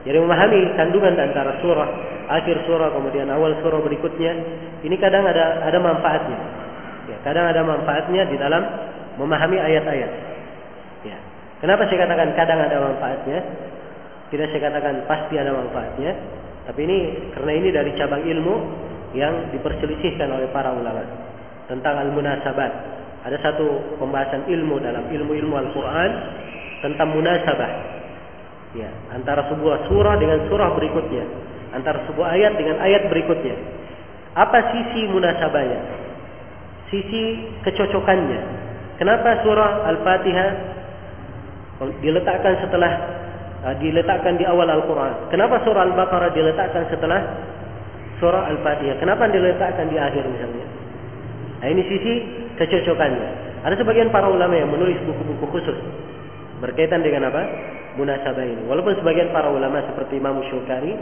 Jadi 0.03 0.17
memahami 0.19 0.75
kandungan 0.75 1.15
antara 1.15 1.63
surah 1.63 1.89
akhir 2.27 2.67
surah 2.67 2.91
kemudian 2.91 3.27
awal 3.31 3.55
surah 3.63 3.79
berikutnya 3.83 4.31
ini 4.83 4.95
kadang 4.99 5.23
ada 5.23 5.63
ada 5.63 5.79
manfaatnya. 5.79 6.39
Ya, 7.07 7.17
kadang 7.23 7.47
ada 7.47 7.61
manfaatnya 7.63 8.27
di 8.27 8.35
dalam 8.39 8.63
memahami 9.19 9.59
ayat-ayat. 9.59 10.11
Ya. 11.03 11.17
Kenapa 11.59 11.87
saya 11.87 12.07
katakan 12.07 12.35
kadang 12.35 12.59
ada 12.63 12.77
manfaatnya? 12.79 13.39
Tidak 14.31 14.47
saya 14.49 14.61
katakan 14.71 15.07
pasti 15.07 15.35
ada 15.39 15.51
manfaatnya, 15.55 16.11
tapi 16.67 16.79
ini 16.83 16.97
karena 17.37 17.51
ini 17.53 17.69
dari 17.69 17.91
cabang 17.95 18.23
ilmu 18.23 18.55
yang 19.13 19.53
diperselisihkan 19.53 20.25
oleh 20.31 20.49
para 20.49 20.73
ulama 20.73 21.05
tentang 21.69 21.95
al-munasabat. 22.01 22.71
Ada 23.23 23.39
satu 23.39 23.95
pembahasan 24.03 24.51
ilmu 24.51 24.83
dalam 24.83 25.07
ilmu-ilmu 25.07 25.55
Al-Qur'an 25.55 26.11
tentang 26.83 27.15
munasabah 27.15 28.02
Ya, 28.73 28.89
antara 29.13 29.45
sebuah 29.53 29.85
surah 29.85 30.17
dengan 30.17 30.49
surah 30.49 30.73
berikutnya, 30.73 31.23
antara 31.77 32.09
sebuah 32.09 32.33
ayat 32.33 32.57
dengan 32.57 32.81
ayat 32.81 33.05
berikutnya. 33.05 33.53
Apa 34.33 34.73
sisi 34.73 35.05
munasabahnya? 35.13 35.79
Sisi 36.89 37.53
kecocokannya. 37.61 38.41
Kenapa 38.97 39.45
surah 39.45 39.85
Al-Fatihah 39.93 40.49
diletakkan 42.01 42.65
setelah 42.65 42.91
uh, 43.61 43.75
diletakkan 43.77 44.41
di 44.41 44.45
awal 44.45 44.65
Al-Qur'an? 44.65 45.29
Kenapa 45.29 45.61
surah 45.61 45.93
Al-Baqarah 45.93 46.33
diletakkan 46.33 46.89
setelah 46.89 47.21
surah 48.17 48.49
Al-Fatihah? 48.57 48.97
Kenapa 48.97 49.29
diletakkan 49.29 49.85
di 49.89 50.01
akhir 50.01 50.25
misalnya? 50.25 50.65
Nah, 51.61 51.67
ini 51.69 51.81
sisi 51.85 52.13
kecocokannya. 52.57 53.29
Ada 53.69 53.77
sebagian 53.79 54.09
para 54.09 54.27
ulama 54.27 54.57
yang 54.57 54.73
menulis 54.73 54.97
buku-buku 55.05 55.45
khusus 55.61 55.77
berkaitan 56.57 57.05
dengan 57.05 57.29
apa? 57.29 57.41
Munasabah 57.95 58.45
ini. 58.45 58.63
Walaupun 58.65 58.97
sebagian 58.99 59.29
para 59.29 59.49
ulama 59.49 59.81
seperti 59.85 60.17
Imam 60.17 60.41
Syukari, 60.49 60.93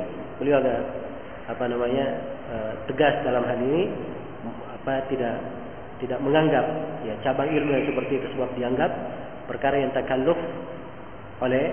beliau 0.42 0.60
agak 0.60 0.80
apa 1.52 1.64
namanya 1.68 2.06
uh, 2.52 2.74
tegas 2.88 3.24
dalam 3.24 3.44
hal 3.44 3.60
ini, 3.60 3.92
apa 4.82 5.06
tidak 5.12 5.36
tidak 6.02 6.20
menganggap 6.26 6.66
ya 7.06 7.14
cabang 7.22 7.50
ilmu 7.54 7.70
yang 7.78 7.86
seperti 7.86 8.18
itu 8.18 8.28
sebab 8.34 8.50
dianggap 8.58 8.92
perkara 9.46 9.78
yang 9.78 9.94
takalluf 9.94 10.38
oleh 11.42 11.64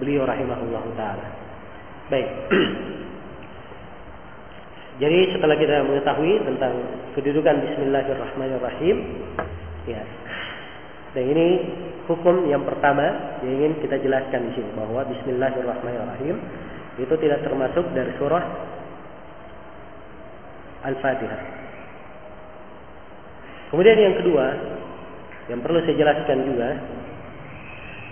beliau 0.00 0.28
rahimahullah 0.28 0.84
taala. 0.96 1.26
Baik. 2.12 2.28
Jadi 4.98 5.30
setelah 5.30 5.54
kita 5.54 5.86
mengetahui 5.86 6.42
tentang 6.42 6.74
kedudukan 7.14 7.54
Bismillahirrahmanirrahim, 7.62 8.96
ya, 9.86 10.02
dan 11.16 11.24
ini 11.24 11.46
hukum 12.04 12.48
yang 12.48 12.64
pertama 12.68 13.38
yang 13.44 13.52
ingin 13.64 13.72
kita 13.80 13.96
jelaskan 14.00 14.48
di 14.48 14.60
sini 14.60 14.70
bahwa 14.76 15.04
Bismillahirrahmanirrahim 15.08 16.36
itu 16.98 17.14
tidak 17.22 17.40
termasuk 17.46 17.84
dari 17.96 18.12
surah 18.20 18.44
Al-Fatihah. 20.88 21.42
Kemudian 23.68 23.98
yang 24.00 24.16
kedua 24.20 24.46
yang 25.48 25.60
perlu 25.64 25.80
saya 25.84 25.96
jelaskan 25.96 26.38
juga 26.44 26.68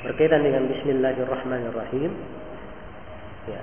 berkaitan 0.08 0.44
dengan 0.44 0.68
Bismillahirrahmanirrahim. 0.72 2.12
Ya. 3.48 3.60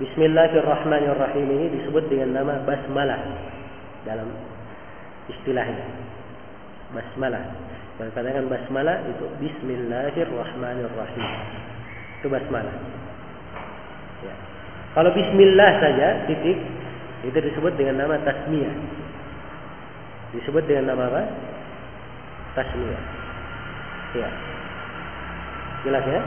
Bismillahirrahmanirrahim 0.00 1.46
ini 1.50 1.66
disebut 1.80 2.08
dengan 2.08 2.40
nama 2.40 2.64
basmalah 2.64 3.20
dalam 4.08 4.28
istilahnya. 5.28 5.84
Basmalah. 6.96 7.44
Kalau 8.00 8.16
katakan 8.16 8.48
basmalah 8.48 8.96
itu 9.12 9.28
Bismillahirrahmanirrahim. 9.44 11.26
Itu 12.16 12.32
basmalah. 12.32 12.72
Ya. 14.24 14.32
Kalau 14.96 15.12
Bismillah 15.12 15.84
saja 15.84 16.24
titik 16.24 16.56
itu 17.28 17.36
disebut 17.36 17.76
dengan 17.76 18.00
nama 18.00 18.16
tasmiyah. 18.24 18.72
Disebut 20.32 20.64
dengan 20.64 20.96
nama 20.96 21.12
apa? 21.12 21.28
Tasmiyah. 22.56 23.04
Ya. 24.16 24.32
Jelas 25.84 26.04
ya? 26.08 26.24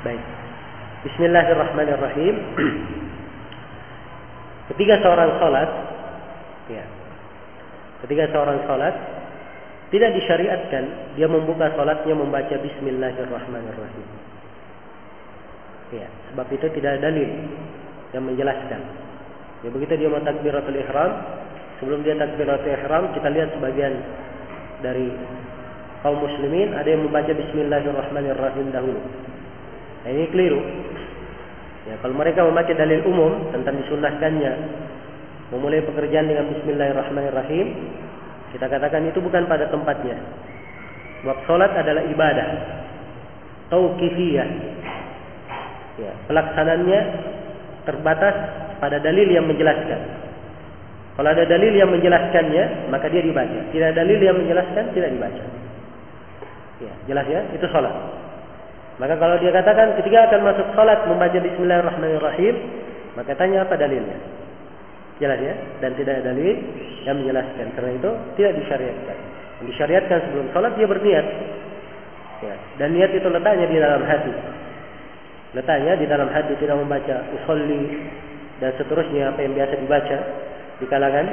Baik. 0.00 0.24
Bismillahirrahmanirrahim. 1.04 2.40
Ketika 4.72 4.96
seorang 5.04 5.28
sholat, 5.36 5.68
ya. 6.72 6.88
Ketika 8.00 8.32
seorang 8.32 8.64
sholat, 8.64 9.19
tidak 9.90 10.10
disyariatkan 10.14 11.14
dia 11.18 11.26
membuka 11.26 11.66
salatnya 11.74 12.14
membaca 12.14 12.54
Bismillahirrahmanirrahim. 12.54 14.06
Ya, 15.90 16.06
sebab 16.30 16.46
itu 16.54 16.66
tidak 16.78 16.98
ada 16.98 17.10
dalil 17.10 17.30
yang 18.14 18.22
menjelaskan. 18.22 18.80
Ya 19.66 19.68
begitu 19.74 19.92
dia 19.98 20.08
mau 20.08 20.22
takbiratul 20.22 20.78
ihram, 20.78 21.10
sebelum 21.82 22.06
dia 22.06 22.14
takbiratul 22.14 22.70
ihram 22.70 23.10
kita 23.18 23.28
lihat 23.34 23.50
sebagian 23.58 23.98
dari 24.78 25.10
kaum 26.06 26.22
muslimin 26.22 26.70
ada 26.72 26.86
yang 26.86 27.02
membaca 27.04 27.34
Bismillahirrahmanirrahim 27.34 28.66
dahulu. 28.70 29.02
Nah, 30.06 30.10
ini 30.14 30.26
keliru. 30.32 30.60
Ya, 31.90 31.98
kalau 31.98 32.14
mereka 32.14 32.46
memakai 32.46 32.78
dalil 32.78 33.02
umum 33.10 33.50
tentang 33.50 33.74
disunahkannya 33.82 34.52
memulai 35.50 35.82
pekerjaan 35.82 36.30
dengan 36.30 36.46
Bismillahirrahmanirrahim, 36.54 37.66
kita 38.50 38.66
katakan 38.66 39.06
itu 39.06 39.18
bukan 39.22 39.46
pada 39.46 39.70
tempatnya. 39.70 40.18
Sebab 41.22 41.36
sholat 41.46 41.72
adalah 41.76 42.02
ibadah. 42.08 42.48
Tauqifiyah. 43.70 44.48
Ya, 46.00 46.12
pelaksananya 46.26 47.00
terbatas 47.84 48.34
pada 48.80 48.98
dalil 48.98 49.28
yang 49.28 49.44
menjelaskan. 49.46 50.00
Kalau 51.20 51.28
ada 51.28 51.44
dalil 51.44 51.76
yang 51.76 51.92
menjelaskannya, 51.92 52.88
maka 52.88 53.12
dia 53.12 53.20
dibaca. 53.20 53.58
Tidak 53.68 53.86
ada 53.92 53.96
dalil 54.00 54.18
yang 54.18 54.40
menjelaskan, 54.40 54.84
tidak 54.96 55.10
dibaca. 55.12 55.44
Ya, 56.80 56.92
jelas 57.04 57.26
ya? 57.28 57.44
Itu 57.52 57.68
sholat. 57.68 57.92
Maka 58.96 59.16
kalau 59.20 59.36
dia 59.36 59.52
katakan 59.52 60.00
ketika 60.00 60.32
akan 60.32 60.40
masuk 60.44 60.66
sholat 60.72 61.04
membaca 61.04 61.38
Bismillahirrahmanirrahim, 61.40 62.54
maka 63.20 63.32
tanya 63.36 63.68
apa 63.68 63.76
dalilnya? 63.76 64.39
Jelas 65.20 65.38
ya? 65.38 65.54
Dan 65.84 65.92
tidak 66.00 66.18
ada 66.18 66.32
dalil 66.32 66.56
yang 67.04 67.20
menjelaskan. 67.20 67.66
Karena 67.76 67.92
itu 67.92 68.10
tidak 68.40 68.52
disyariatkan. 68.64 69.16
Yang 69.60 69.66
disyariatkan 69.76 70.18
sebelum 70.26 70.46
sholat 70.56 70.72
dia 70.80 70.88
berniat. 70.88 71.26
Ya. 72.40 72.54
Dan 72.80 72.96
niat 72.96 73.12
itu 73.12 73.28
letaknya 73.28 73.68
di 73.68 73.76
dalam 73.76 74.02
hati. 74.08 74.32
Letaknya 75.52 75.92
di 76.00 76.06
dalam 76.08 76.32
hati 76.32 76.56
tidak 76.56 76.80
membaca 76.80 77.16
usolli 77.36 78.00
dan 78.64 78.72
seterusnya 78.80 79.32
apa 79.32 79.40
yang 79.44 79.52
biasa 79.56 79.74
dibaca 79.76 80.18
di 80.80 80.86
kalangan 80.88 81.26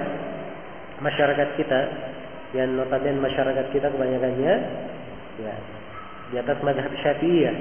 masyarakat 1.00 1.48
kita 1.56 1.80
yang 2.56 2.76
notabene 2.76 3.20
masyarakat 3.20 3.66
kita 3.76 3.92
kebanyakannya 3.92 4.54
ya 5.44 5.56
di 6.32 6.36
atas 6.40 6.60
mazhab 6.60 6.92
Syafi'iyah. 7.00 7.56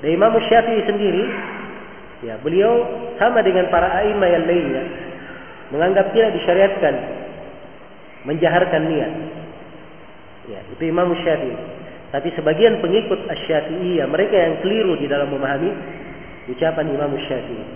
Dan 0.00 0.08
Imam 0.16 0.32
Syafi'i 0.40 0.88
sendiri 0.88 1.24
ya 2.24 2.40
beliau 2.40 2.84
sama 3.20 3.44
dengan 3.44 3.68
para 3.68 3.92
a'immah 4.00 4.28
yang 4.28 4.44
lainnya 4.48 4.84
menganggap 5.70 6.12
tidak 6.14 6.34
disyariatkan 6.34 6.94
menjaharkan 8.24 8.82
niat. 8.90 9.12
Ya, 10.50 10.60
itu 10.66 10.82
Imam 10.90 11.08
Syafi'i. 11.14 11.56
Tapi 12.10 12.28
sebagian 12.34 12.82
pengikut 12.82 13.22
Asy-Syafi'iyah 13.30 14.10
mereka 14.10 14.34
yang 14.34 14.54
keliru 14.66 14.98
di 14.98 15.06
dalam 15.06 15.30
memahami 15.30 15.70
ucapan 16.50 16.90
Imam 16.90 17.14
Syafi'i. 17.14 17.66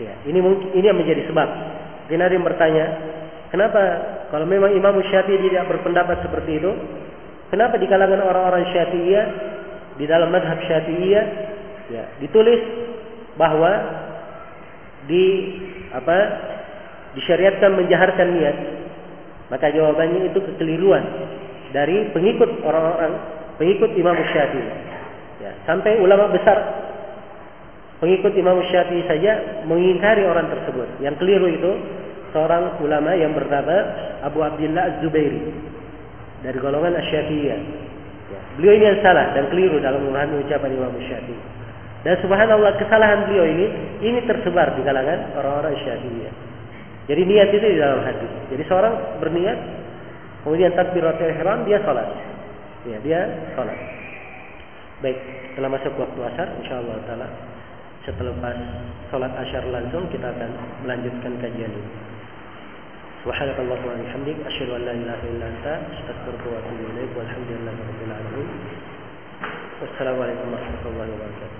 Ya, 0.00 0.14
ini 0.26 0.38
mungkin 0.42 0.74
ini 0.74 0.86
yang 0.90 0.98
menjadi 0.98 1.28
sebab 1.30 1.48
ada 2.10 2.32
yang 2.34 2.44
bertanya, 2.44 2.84
kenapa 3.52 3.82
kalau 4.32 4.48
memang 4.48 4.72
Imam 4.74 4.96
Syafi'i 4.98 5.38
tidak 5.44 5.70
berpendapat 5.70 6.24
seperti 6.24 6.58
itu, 6.58 6.72
kenapa 7.52 7.78
di 7.78 7.86
kalangan 7.86 8.24
orang-orang 8.24 8.64
Syafi'iyah 8.74 9.26
di 10.00 10.04
dalam 10.08 10.32
madhab 10.32 10.58
Syafi'iyah 10.64 11.24
ya, 11.92 12.04
ditulis 12.18 12.60
bahwa 13.36 13.72
di 15.04 15.26
apa 15.92 16.18
disyariatkan 17.18 17.70
menjaharkan 17.78 18.28
niat 18.34 18.56
maka 19.52 19.70
jawabannya 19.70 20.30
itu 20.32 20.38
kekeliruan 20.40 21.04
dari 21.70 22.10
pengikut 22.14 22.62
orang-orang 22.62 23.12
pengikut 23.58 23.90
Imam 23.94 24.18
Syafi'i 24.18 24.66
ya, 25.42 25.52
sampai 25.66 25.98
ulama 26.02 26.30
besar 26.30 26.84
Pengikut 28.04 28.36
Imam 28.36 28.60
Syafi'i 28.68 29.00
saja 29.08 29.64
mengingkari 29.64 30.28
orang 30.28 30.52
tersebut. 30.52 31.00
Yang 31.00 31.24
keliru 31.24 31.48
itu 31.48 31.72
seorang 32.36 32.76
ulama 32.84 33.16
yang 33.16 33.32
bernama 33.32 33.72
Abu 34.20 34.44
Abdullah 34.44 34.98
Az-Zubairi 34.98 35.40
dari 36.44 36.58
golongan 36.60 36.98
Asy-Syafi'iyah. 37.00 37.60
Ya. 38.28 38.40
Beliau 38.60 38.74
ini 38.76 38.84
yang 38.92 39.00
salah 39.00 39.32
dan 39.32 39.48
keliru 39.48 39.80
dalam 39.80 40.04
memahami 40.04 40.42
ucapan 40.44 40.76
Imam 40.76 40.92
Syafi'i. 41.00 41.38
Dan 42.04 42.20
subhanallah 42.20 42.76
kesalahan 42.76 43.24
beliau 43.24 43.46
ini 43.48 43.66
ini 44.04 44.20
tersebar 44.28 44.76
di 44.76 44.84
kalangan 44.84 45.40
orang-orang 45.40 45.72
Syafi'iyah. 45.80 46.34
Jadi 47.04 47.22
niat 47.28 47.48
itu 47.52 47.66
di 47.68 47.78
dalam 47.78 48.00
hati. 48.00 48.28
Jadi 48.54 48.62
seorang 48.64 49.20
berniat 49.20 49.58
kemudian 50.44 50.72
takbiratul 50.72 51.28
ihram 51.28 51.68
dia 51.68 51.78
salat. 51.84 52.08
Ya, 52.88 52.96
dia 53.04 53.20
salat. 53.56 53.76
Baik, 55.04 55.18
telah 55.56 55.68
masuk 55.68 55.92
waktu 56.00 56.20
asar 56.32 56.48
insyaallah 56.64 56.96
taala 57.04 57.28
setelah 58.04 58.36
salat 59.08 59.32
asyar 59.32 59.64
langsung 59.72 60.04
kita 60.12 60.28
akan 60.28 60.50
melanjutkan 60.84 61.32
kajian 61.40 61.72
ini. 61.72 61.92
Subhanakallahumma 63.24 63.96
wa 63.96 64.00
bihamdik 64.04 64.36
asyhadu 64.44 64.76
an 64.76 64.82
la 64.84 64.92
ilaha 64.92 65.24
illa 65.24 65.46
anta 65.48 65.72
astaghfiruka 65.96 66.44
wa 66.44 66.56
atubu 66.60 66.82
ilaik 66.92 67.10
walhamdulillahi 67.16 67.80
rabbil 67.80 68.12
alamin. 68.12 68.48
Wassalamualaikum 69.80 70.52
warahmatullahi 70.52 71.10
wabarakatuh. 71.16 71.53